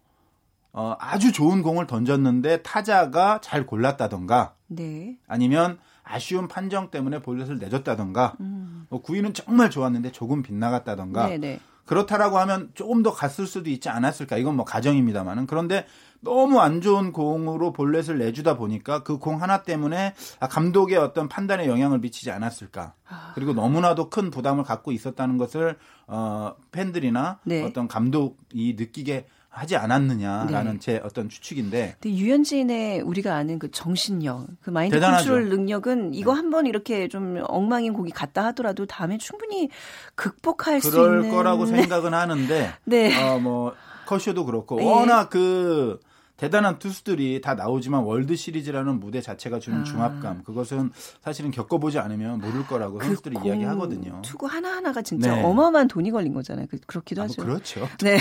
어, 0.72 0.96
아주 1.00 1.32
좋은 1.32 1.62
공을 1.62 1.88
던졌는데 1.88 2.64
타자가 2.64 3.40
잘 3.42 3.66
골랐다던가 3.66 4.56
네. 4.68 5.18
아니면 5.28 5.78
아쉬운 6.04 6.48
판정 6.48 6.90
때문에 6.90 7.22
볼넷을 7.22 7.60
내줬다던가 7.60 8.36
음. 8.40 8.88
뭐 8.90 9.02
구위는 9.02 9.34
정말 9.34 9.70
좋았는데 9.70 10.12
조금 10.12 10.42
빗나갔다던가 10.42 11.28
네, 11.28 11.38
네. 11.38 11.60
그렇다라고 11.86 12.40
하면 12.40 12.72
조금 12.74 13.04
더 13.04 13.12
갔을 13.12 13.46
수도 13.46 13.70
있지 13.70 13.90
않았을까 13.90 14.38
이건 14.38 14.56
뭐 14.56 14.66
가정입니다만은 14.66 15.48
그런데 15.48 15.86
너무 16.24 16.60
안 16.60 16.82
좋은 16.82 17.12
공으로 17.12 17.74
볼넷을 17.74 18.18
내주다 18.18 18.56
보니까 18.58 19.04
그 19.04 19.18
공 19.18 19.42
하나 19.42 19.64
때문에 19.64 20.14
아, 20.40 20.48
감독의 20.48 20.98
어떤 20.98 21.28
판단에 21.30 21.68
영향을 21.68 22.00
미치지 22.00 22.32
않았을까. 22.32 22.94
아. 23.10 23.32
그리고 23.36 23.54
너무나도 23.54 24.10
큰 24.10 24.32
부담을 24.32 24.64
갖고 24.64 24.92
있었다는 24.92 25.38
것을 25.38 25.78
어 26.08 26.54
팬들이나 26.72 27.40
네. 27.44 27.64
어떤 27.64 27.88
감독이 27.88 28.76
느끼게 28.78 29.28
하지 29.50 29.76
않았느냐라는 29.76 30.74
네. 30.74 30.80
제 30.80 31.02
어떤 31.04 31.30
추측인데. 31.30 31.98
근데 32.00 32.18
류현진의 32.18 33.02
우리가 33.02 33.36
아는 33.36 33.60
그 33.60 33.70
정신력, 33.70 34.48
그 34.62 34.72
마인드 34.72 34.96
대단하죠. 34.96 35.30
컨트롤 35.30 35.50
능력은 35.50 36.14
이거 36.16 36.34
네. 36.34 36.38
한번 36.38 36.66
이렇게 36.66 37.08
좀 37.08 37.40
엉망인 37.44 37.94
공이 37.94 38.12
갔다 38.12 38.46
하더라도 38.46 38.88
다음에 38.88 39.20
충분히 39.20 39.70
극복할 40.16 40.82
수 40.82 40.88
있는. 40.88 41.02
그럴 41.02 41.30
거라고 41.30 41.66
생각은 41.68 42.14
하는데. 42.16 42.72
네. 42.86 43.24
어뭐 43.32 43.74
커쇼도 44.08 44.46
그렇고 44.46 44.78
네. 44.78 44.86
워낙 44.86 45.30
그 45.30 46.00
대단한 46.44 46.78
투수들이 46.78 47.40
다 47.40 47.54
나오지만 47.56 48.04
월드 48.04 48.36
시리즈라는 48.36 49.00
무대 49.00 49.22
자체가 49.22 49.60
주는 49.60 49.80
아. 49.80 49.84
중압감 49.84 50.44
그것은 50.44 50.92
사실은 51.22 51.52
겪어보지 51.52 52.00
않으면 52.00 52.42
모를 52.42 52.68
거라고 52.68 52.98
그 52.98 53.06
선수들이 53.06 53.38
이야기하거든요. 53.46 54.22
투구 54.24 54.48
하나 54.48 54.76
하나가 54.76 55.02
진짜 55.02 55.36
네. 55.36 55.42
어마어마한 55.42 55.88
돈이 55.88 56.12
걸린 56.12 56.34
거잖아요. 56.34 56.68
그, 56.70 56.78
그렇기도 56.86 57.22
아, 57.22 57.26
하죠. 57.26 57.42
뭐 57.42 57.46
그렇죠. 57.46 57.88
네. 58.04 58.18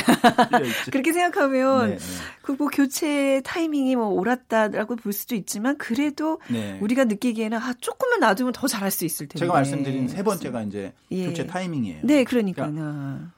그렇게 0.92 1.12
생각하면 1.12 1.90
네, 1.90 1.96
네. 1.96 2.04
그뭐 2.42 2.68
교체 2.68 3.40
타이밍이 3.44 3.96
뭐 3.96 4.06
옳았다라고 4.06 4.96
볼 4.96 5.12
수도 5.12 5.34
있지만 5.34 5.76
그래도 5.76 6.40
네. 6.48 6.78
우리가 6.80 7.04
느끼기에는 7.04 7.58
아 7.58 7.74
조금만 7.80 8.20
놔두면 8.20 8.52
더 8.52 8.68
잘할 8.68 8.92
수 8.92 9.04
있을 9.04 9.26
텐데. 9.26 9.40
제가 9.40 9.52
말씀드린 9.52 10.06
세 10.06 10.22
번째가 10.22 10.62
이제 10.62 10.92
예. 11.10 11.26
교체 11.26 11.44
타이밍이에요. 11.44 12.00
네, 12.04 12.22
그러니까. 12.22 12.70
그러니까 12.70 13.32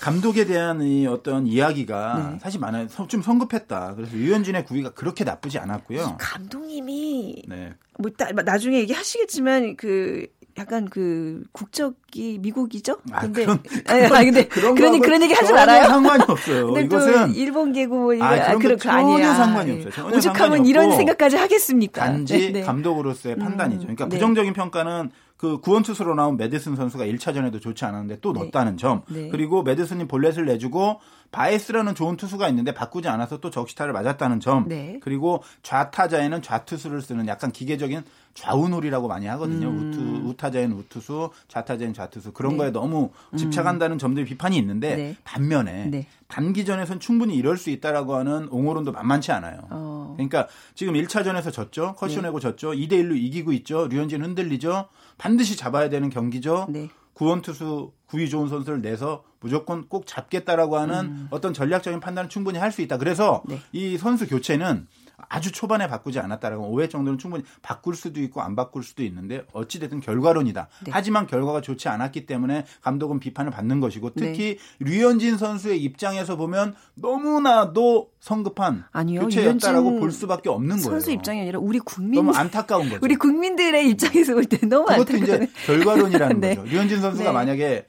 감독에 0.00 0.44
대한 0.44 0.82
이 0.82 1.06
어떤 1.06 1.46
이야기가 1.46 2.30
네. 2.32 2.38
사실 2.40 2.60
많아요. 2.60 2.86
좀 3.08 3.22
성급했다. 3.22 3.94
그래서 3.96 4.16
유현진의 4.16 4.64
구위가 4.66 4.90
그렇게 4.90 5.24
나쁘지 5.24 5.58
않았고요. 5.58 6.16
감독님이 6.18 7.44
네. 7.48 7.72
뭐 7.98 8.10
나중에 8.44 8.78
얘기하시겠지만 8.80 9.76
그 9.76 10.26
약간 10.58 10.86
그 10.88 11.42
국적이 11.52 12.38
미국이죠? 12.40 12.98
아, 13.12 13.20
근데 13.20 13.44
그런, 13.44 13.58
아니, 13.88 14.04
아니 14.06 14.24
근데 14.26 14.48
그런 14.48 14.74
그런 14.76 15.00
그런 15.00 15.22
얘기 15.22 15.34
하지 15.34 15.52
말아요. 15.52 15.86
상관이 15.86 16.24
없어요. 16.28 16.66
근데 16.68 16.82
이것은 16.84 17.34
일본계고 17.34 17.96
뭐 17.96 18.14
아, 18.22 18.56
그런 18.56 18.58
그런 18.58 18.78
거 18.78 18.90
아니야. 18.90 19.34
상관이 19.34 19.72
없어요. 19.72 19.90
전혀 19.90 20.16
오죽하면 20.16 20.64
이런 20.66 20.96
생각까지 20.96 21.36
하겠습니까? 21.36 22.04
단지 22.06 22.38
네, 22.38 22.52
네. 22.52 22.62
감독으로서의 22.62 23.34
음, 23.36 23.40
판단이죠. 23.40 23.80
그러니까 23.82 24.04
네. 24.06 24.16
부정적인 24.16 24.52
평가는 24.54 25.10
그 25.36 25.60
구원 25.60 25.82
투수로 25.82 26.14
나온 26.14 26.36
메디슨 26.36 26.76
선수가 26.76 27.04
1차전에도 27.04 27.60
좋지 27.60 27.84
않았는데 27.84 28.20
또 28.20 28.32
네. 28.32 28.40
넣었다는 28.40 28.76
점. 28.78 29.02
네. 29.08 29.28
그리고 29.28 29.62
메디슨이 29.62 30.08
볼넷을 30.08 30.46
내주고 30.46 31.00
바이스라는 31.30 31.94
좋은 31.94 32.16
투수가 32.16 32.48
있는데 32.48 32.72
바꾸지 32.72 33.08
않아서 33.08 33.38
또 33.38 33.50
적시타를 33.50 33.92
맞았다는 33.92 34.40
점. 34.40 34.66
네. 34.68 34.98
그리고 35.02 35.42
좌타자에는 35.62 36.40
좌투수를 36.40 37.02
쓰는 37.02 37.26
약간 37.28 37.52
기계적인 37.52 38.02
좌우놀이라고 38.36 39.08
많이 39.08 39.26
하거든요. 39.26 39.68
음. 39.68 39.90
우투, 39.90 40.28
우타자에는 40.28 40.76
우투수, 40.76 41.30
좌타자에는 41.48 41.94
좌투수 41.94 42.32
그런 42.32 42.52
네. 42.52 42.58
거에 42.58 42.70
너무 42.70 43.10
집착한다는 43.36 43.96
음. 43.96 43.98
점들이 43.98 44.26
비판이 44.26 44.56
있는데 44.58 44.94
네. 44.96 45.16
반면에 45.24 45.86
네. 45.86 46.06
단기전에선 46.28 47.00
충분히 47.00 47.34
이럴 47.34 47.56
수 47.56 47.70
있다라고 47.70 48.14
하는 48.14 48.48
옹호론도 48.50 48.92
만만치 48.92 49.32
않아요. 49.32 49.60
어. 49.70 50.14
그러니까 50.16 50.46
지금 50.74 50.94
1차전에서 50.94 51.52
졌죠. 51.52 51.94
컷쇼내고 51.96 52.38
네. 52.38 52.42
졌죠. 52.42 52.72
2대 52.72 52.92
1로 52.92 53.16
이기고 53.16 53.52
있죠. 53.52 53.88
류현진 53.88 54.22
흔들리죠. 54.22 54.86
반드시 55.18 55.56
잡아야 55.56 55.88
되는 55.88 56.10
경기죠. 56.10 56.66
네. 56.68 56.90
구원 57.14 57.40
투수 57.40 57.92
구위 58.06 58.28
좋은 58.28 58.48
선수를 58.48 58.82
내서 58.82 59.24
무조건 59.40 59.88
꼭 59.88 60.06
잡겠다라고 60.06 60.76
하는 60.76 60.94
음. 61.06 61.28
어떤 61.30 61.54
전략적인 61.54 62.00
판단을 62.00 62.28
충분히 62.28 62.58
할 62.58 62.70
수 62.72 62.82
있다. 62.82 62.98
그래서 62.98 63.42
네. 63.46 63.58
이 63.72 63.96
선수 63.96 64.26
교체는 64.28 64.86
아주 65.28 65.50
초반에 65.50 65.88
바꾸지 65.88 66.18
않았다라고 66.18 66.70
5회 66.76 66.90
정도는 66.90 67.18
충분히 67.18 67.42
바꿀 67.62 67.94
수도 67.94 68.20
있고 68.20 68.42
안 68.42 68.54
바꿀 68.54 68.82
수도 68.82 69.02
있는데 69.04 69.44
어찌됐든 69.52 70.00
결과론이다. 70.00 70.68
네. 70.84 70.90
하지만 70.94 71.26
결과가 71.26 71.60
좋지 71.62 71.88
않았기 71.88 72.26
때문에 72.26 72.64
감독은 72.82 73.18
비판을 73.20 73.50
받는 73.50 73.80
것이고 73.80 74.10
특히 74.14 74.58
네. 74.78 74.84
류현진 74.84 75.38
선수의 75.38 75.82
입장에서 75.82 76.36
보면 76.36 76.74
너무나도 76.94 78.10
성급한 78.20 78.84
아니요, 78.92 79.20
교체였다라고 79.22 79.98
볼 80.00 80.10
수밖에 80.12 80.48
없는 80.48 80.70
선수 80.76 80.88
거예요. 80.88 81.00
선수 81.00 81.10
입장이 81.12 81.40
아니라 81.40 81.58
우리 81.60 81.78
국민 81.78 82.14
너무 82.24 82.32
안타까운 82.36 82.88
거죠. 82.88 83.00
우리 83.02 83.16
국민들의 83.16 83.88
입장에서 83.90 84.34
볼 84.34 84.44
때 84.46 84.58
너무 84.66 84.86
그것도 84.86 85.14
안타까운. 85.14 85.22
이제 85.44 85.52
결과론이라는 85.66 86.38
네. 86.40 86.54
거죠. 86.56 86.70
류현진 86.70 87.00
선수가 87.00 87.24
네. 87.30 87.32
만약에 87.32 87.86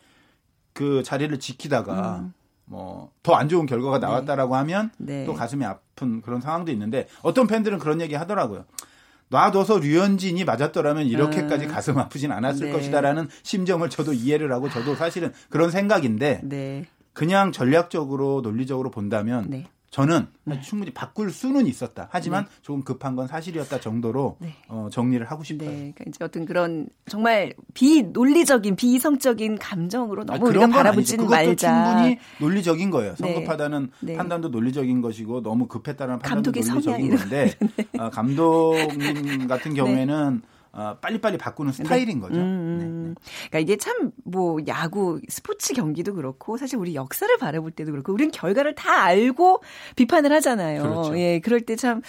그 0.74 1.04
자리를 1.04 1.38
지키다가 1.40 2.20
음. 2.20 2.34
뭐 2.68 3.12
더 3.24 3.36
안 3.36 3.50
좋은 3.50 3.66
결과가 3.66 4.00
네. 4.00 4.06
나왔다라고 4.06 4.54
네. 4.54 4.58
하면 4.60 4.92
네. 4.98 5.26
또 5.26 5.34
가슴이 5.34 5.66
아픈 5.66 6.22
그런 6.22 6.40
상황도 6.42 6.72
있는데 6.72 7.08
어떤 7.24 7.46
팬들은 7.48 7.78
그런 7.80 8.00
얘기 8.00 8.16
하더라고요. 8.16 8.66
놔둬서 9.30 9.80
류현진이 9.80 10.46
맞았더라면 10.46 11.08
이렇게까지 11.08 11.66
음. 11.66 11.72
가슴 11.72 11.98
아프진 11.98 12.32
않았을 12.32 12.68
네. 12.68 12.72
것이다라는 12.72 13.28
심정을 13.44 13.90
저도 13.90 14.14
이해를 14.14 14.52
하고 14.54 14.70
저도 14.70 14.96
사실은 14.96 15.34
그런 15.50 15.70
생각인데 15.72 16.42
네. 16.44 16.86
그냥 17.12 17.52
전략적으로 17.52 18.42
논리적으로 18.42 18.90
본다면 18.92 19.48
네. 19.50 19.66
저는 19.90 20.28
네. 20.44 20.60
충분히 20.62 20.92
바꿀 20.92 21.32
수는 21.32 21.66
있었다. 21.66 22.08
하지만 22.12 22.46
네. 22.46 22.52
조금 22.62 22.84
급한 22.84 23.16
건 23.16 23.28
사실이었다 23.28 23.80
정도로 23.80 24.38
네. 24.40 24.54
어, 24.68 24.90
정리를 24.92 25.26
하고 25.30 25.44
싶어요. 25.44 25.70
네. 25.70 25.76
그러니까 25.76 26.04
이제 26.08 26.24
어떤 26.24 26.46
그런 26.46 26.88
정말 27.08 27.54
비논리적인 27.74 28.76
비이성적인 28.76 29.58
감정으로 29.60 30.26
너무 30.26 30.46
아, 30.46 30.50
우리가 30.50 30.68
바라보지는 30.68 31.28
말자. 31.28 31.96
충분히 31.96 32.20
논리적인 32.40 32.92
거예요. 32.92 33.16
네. 33.16 33.34
성급하다는 33.34 33.92
네. 34.02 34.18
판단도 34.18 34.50
논리적인 34.50 35.02
것이고 35.02 35.42
너무 35.42 35.68
급했다는 35.68 36.20
판단도 36.20 36.52
논리적인 36.52 37.16
건데 37.16 37.54
아, 37.98 38.10
감독님 38.10 39.48
같은 39.48 39.74
경우에는 39.74 40.42
어, 40.80 40.96
빨리빨리 41.02 41.40
바꾸는 41.40 41.72
네. 41.72 41.78
스타일인 41.84 42.20
거죠. 42.20 42.36
음, 42.36 42.40
음. 42.42 42.78
네, 42.78 42.86
네. 43.10 43.16
그러니까 43.50 43.60
이게 43.60 43.78
참 43.78 44.12
뭐 44.24 44.58
야구 44.68 45.20
스포츠 45.30 45.74
경기도 45.74 46.14
그렇고 46.14 46.58
사실 46.58 46.78
우리 46.78 46.94
역사를 46.96 47.36
바라볼 47.38 47.72
때도 47.72 47.92
그렇고 47.92 48.12
우리는 48.14 48.30
결과를 48.32 48.76
다 48.76 49.04
알고 49.04 49.62
비판을 49.96 50.32
하잖아요. 50.34 50.82
그렇죠. 50.84 51.18
예, 51.18 51.40
그럴 51.40 51.62
때 51.62 51.76
참 51.78 52.02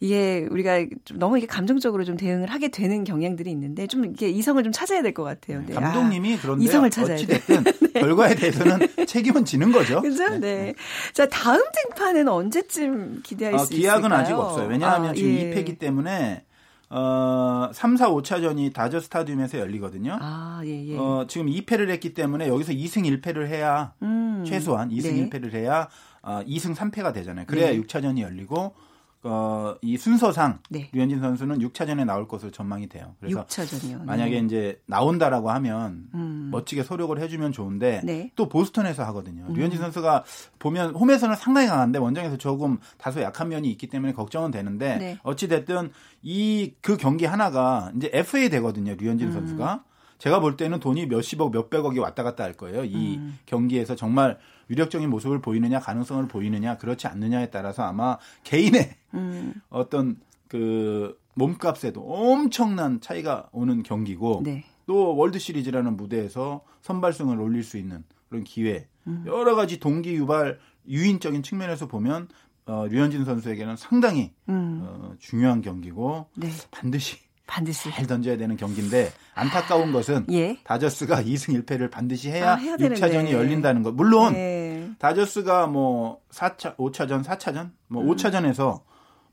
이게 0.00 0.46
우리가 0.50 0.84
좀 1.04 1.18
너무 1.18 1.38
이게 1.38 1.46
감정적으로 1.46 2.04
좀 2.04 2.16
대응을 2.16 2.48
하게 2.50 2.68
되는 2.68 3.04
경향들이 3.04 3.50
있는데 3.52 3.86
좀 3.86 4.04
이게 4.04 4.28
이성을 4.28 4.62
좀 4.62 4.72
찾아야 4.72 5.00
될 5.02 5.14
것 5.14 5.22
같아요. 5.24 5.62
네. 5.66 5.74
감독님이 5.74 6.34
아, 6.34 6.38
그런데 6.42 6.64
이성을 6.64 6.90
찾아야 6.90 7.14
어찌 7.14 7.26
됐든 7.26 7.64
네. 7.94 8.00
결과에 8.00 8.34
대해서는 8.34 8.78
책임은 9.06 9.44
지는 9.44 9.72
거죠. 9.72 10.00
그죠? 10.02 10.28
네. 10.30 10.38
네. 10.38 10.74
자 11.12 11.26
다음 11.28 11.62
등판은 11.88 12.28
언제쯤 12.28 13.20
기대할 13.22 13.54
어, 13.54 13.58
수 13.58 13.74
있을까요? 13.74 14.00
기약은 14.00 14.12
아직 14.12 14.32
없어요. 14.34 14.68
왜냐하면 14.68 15.10
아, 15.10 15.14
지금 15.14 15.30
예. 15.30 15.54
2패기 15.54 15.78
때문에 15.78 16.44
어, 16.90 17.70
3, 17.72 17.96
4, 17.96 18.10
5차전이 18.10 18.72
다저 18.72 18.98
스타디움에서 18.98 19.58
열리거든요. 19.58 20.18
아, 20.20 20.60
예, 20.64 20.88
예. 20.88 20.98
어, 20.98 21.24
지금 21.28 21.46
2패를 21.46 21.88
했기 21.88 22.14
때문에 22.14 22.48
여기서 22.48 22.72
2승 22.72 23.04
1패를 23.22 23.46
해야 23.46 23.92
음, 24.02 24.42
최소한 24.44 24.90
2승 24.90 25.14
네. 25.14 25.30
1패를 25.30 25.52
해야 25.52 25.88
어, 26.22 26.42
2승 26.46 26.74
3패가 26.74 27.14
되잖아요. 27.14 27.46
그래야 27.46 27.70
네. 27.70 27.80
6차전이 27.80 28.20
열리고 28.22 28.74
어, 29.22 29.74
이 29.82 29.98
순서상 29.98 30.60
네. 30.70 30.88
류현진 30.92 31.20
선수는 31.20 31.58
6차전에 31.58 32.06
나올 32.06 32.26
것으로 32.26 32.50
전망이 32.50 32.88
돼요. 32.88 33.14
그래서 33.20 33.44
6차전이요. 33.44 34.04
만약에 34.04 34.40
네. 34.40 34.46
이제 34.46 34.80
나온다라고 34.86 35.50
하면 35.50 36.08
음. 36.14 36.48
멋지게 36.50 36.84
소력을 36.84 37.18
해주면 37.20 37.52
좋은데 37.52 38.00
네. 38.04 38.30
또 38.34 38.48
보스턴에서 38.48 39.04
하거든요. 39.04 39.44
음. 39.48 39.54
류현진 39.54 39.78
선수가 39.78 40.24
보면 40.58 40.94
홈에서는 40.94 41.36
상당히 41.36 41.68
강한데 41.68 41.98
원정에서 41.98 42.38
조금 42.38 42.78
다소 42.96 43.20
약한 43.20 43.48
면이 43.50 43.70
있기 43.72 43.88
때문에 43.88 44.12
걱정은 44.14 44.50
되는데 44.50 44.96
네. 44.96 45.18
어찌 45.22 45.48
됐든 45.48 45.90
이 46.22 46.72
그 46.80 46.96
경기 46.96 47.24
하나가 47.26 47.92
이제 47.96 48.10
FA 48.12 48.48
되거든요. 48.50 48.94
류현진 48.94 49.28
음. 49.28 49.32
선수가 49.32 49.84
제가 50.20 50.38
볼 50.38 50.56
때는 50.56 50.80
돈이 50.80 51.06
몇십억 51.06 51.50
몇백억이 51.50 51.98
왔다 51.98 52.22
갔다 52.22 52.44
할 52.44 52.52
거예요. 52.52 52.84
이 52.84 53.16
음. 53.16 53.38
경기에서 53.46 53.96
정말 53.96 54.38
위력적인 54.68 55.08
모습을 55.10 55.40
보이느냐 55.40 55.80
가능성을 55.80 56.28
보이느냐 56.28 56.76
그렇지 56.76 57.06
않느냐에 57.08 57.50
따라서 57.50 57.82
아마 57.82 58.18
개인의 58.44 58.96
음. 59.14 59.54
어떤 59.70 60.20
그 60.46 61.18
몸값에도 61.34 62.02
엄청난 62.02 63.00
차이가 63.00 63.48
오는 63.52 63.82
경기고 63.82 64.42
네. 64.44 64.64
또 64.86 65.16
월드 65.16 65.38
시리즈라는 65.38 65.96
무대에서 65.96 66.60
선발승을 66.82 67.40
올릴 67.40 67.64
수 67.64 67.78
있는 67.78 68.04
그런 68.28 68.44
기회 68.44 68.86
음. 69.06 69.24
여러 69.26 69.54
가지 69.54 69.80
동기 69.80 70.14
유발 70.14 70.58
유인적인 70.86 71.42
측면에서 71.42 71.88
보면 71.88 72.28
어, 72.66 72.86
류현진 72.88 73.24
선수에게는 73.24 73.76
상당히 73.76 74.32
음. 74.50 74.80
어, 74.82 75.14
중요한 75.18 75.62
경기고 75.62 76.26
네. 76.36 76.50
반드시 76.70 77.29
반드시 77.50 77.90
잘 77.90 78.06
던져야 78.06 78.36
되는 78.36 78.56
경기인데 78.56 79.12
안타까운 79.34 79.92
것은 79.92 80.26
예. 80.30 80.56
다저스가 80.62 81.22
2승 81.24 81.60
1패를 81.64 81.90
반드시 81.90 82.30
해야, 82.30 82.52
아, 82.52 82.54
해야 82.54 82.76
6차전이 82.76 83.32
열린다는 83.32 83.82
것. 83.82 83.92
물론 83.92 84.34
네. 84.34 84.88
다저스가 85.00 85.66
뭐 85.66 86.20
4차 86.30 86.76
5차전, 86.76 87.24
4차전, 87.24 87.70
뭐 87.88 88.04
음. 88.04 88.14
5차전에서 88.14 88.82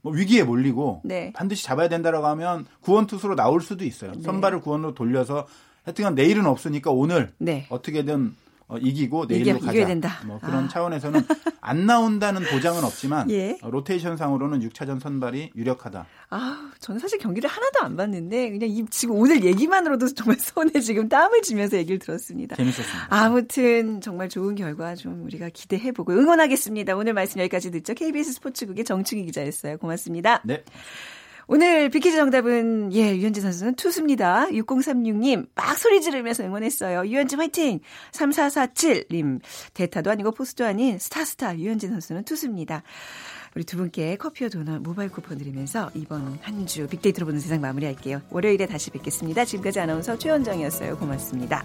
뭐 0.02 0.12
위기에 0.12 0.42
몰리고 0.42 1.02
네. 1.04 1.32
반드시 1.32 1.64
잡아야 1.64 1.88
된다라고 1.88 2.26
하면 2.26 2.66
구원 2.80 3.06
투수로 3.06 3.36
나올 3.36 3.60
수도 3.60 3.84
있어요. 3.84 4.12
네. 4.12 4.22
선발을 4.22 4.60
구원으로 4.62 4.94
돌려서 4.94 5.46
하여튼간 5.84 6.16
내일은 6.16 6.46
없으니까 6.46 6.90
오늘 6.90 7.32
네. 7.38 7.66
어떻게든 7.70 8.34
어, 8.68 8.76
이기고 8.76 9.24
내일로 9.26 9.56
이겨, 9.56 9.66
가자. 9.66 9.86
된다. 9.86 10.20
뭐 10.26 10.38
그런 10.38 10.64
아. 10.64 10.68
차원에서는 10.68 11.22
안 11.62 11.86
나온다는 11.86 12.42
보장은 12.52 12.84
없지만 12.84 13.30
예. 13.30 13.58
어, 13.62 13.70
로테이션 13.70 14.18
상으로는 14.18 14.60
6차전 14.60 15.00
선발이 15.00 15.52
유력하다. 15.56 16.06
아, 16.30 16.70
저는 16.78 16.98
사실 16.98 17.18
경기를 17.18 17.48
하나도 17.48 17.80
안 17.80 17.96
봤는데 17.96 18.50
그냥 18.50 18.68
이 18.68 18.84
지금 18.90 19.16
오늘 19.16 19.42
얘기만으로도 19.42 20.12
정말 20.14 20.36
손에 20.38 20.80
지금 20.80 21.08
땀을 21.08 21.40
쥐면서 21.40 21.78
얘기를 21.78 21.98
들었습니다. 21.98 22.56
재밌었습니다. 22.56 23.06
아무튼 23.08 24.02
정말 24.02 24.28
좋은 24.28 24.54
결과 24.54 24.94
좀 24.94 25.24
우리가 25.24 25.48
기대해 25.48 25.90
보고 25.90 26.12
응원하겠습니다. 26.12 26.94
오늘 26.94 27.14
말씀 27.14 27.40
여기까지 27.40 27.70
듣죠. 27.70 27.94
KBS 27.94 28.34
스포츠국의 28.34 28.84
정충희 28.84 29.24
기자였어요. 29.24 29.78
고맙습니다. 29.78 30.42
네. 30.44 30.62
오늘 31.50 31.88
빅퀴즈 31.88 32.14
정답은 32.16 32.92
예 32.92 33.16
류현진 33.16 33.42
선수는 33.42 33.74
투수입니다. 33.74 34.48
6036님 34.50 35.48
막 35.54 35.78
소리 35.78 36.02
지르면서 36.02 36.44
응원했어요. 36.44 37.06
류현진 37.06 37.38
화이팅! 37.38 37.80
3447님 38.12 39.40
대타도 39.72 40.10
아니고 40.10 40.32
포수도 40.32 40.66
아닌 40.66 40.98
스타스타 40.98 41.56
류현진 41.58 41.88
선수는 41.90 42.24
투수입니다. 42.24 42.82
우리 43.56 43.64
두 43.64 43.78
분께 43.78 44.16
커피와 44.16 44.50
도넛 44.50 44.82
모바일 44.82 45.08
쿠폰 45.08 45.38
드리면서 45.38 45.90
이번 45.94 46.38
한 46.42 46.66
주 46.66 46.86
빅데이터로 46.86 47.24
보는 47.24 47.40
세상 47.40 47.62
마무리할게요. 47.62 48.20
월요일에 48.28 48.66
다시 48.66 48.90
뵙겠습니다. 48.90 49.46
지금까지 49.46 49.80
아나운서 49.80 50.18
최원정이었어요. 50.18 50.98
고맙습니다. 50.98 51.64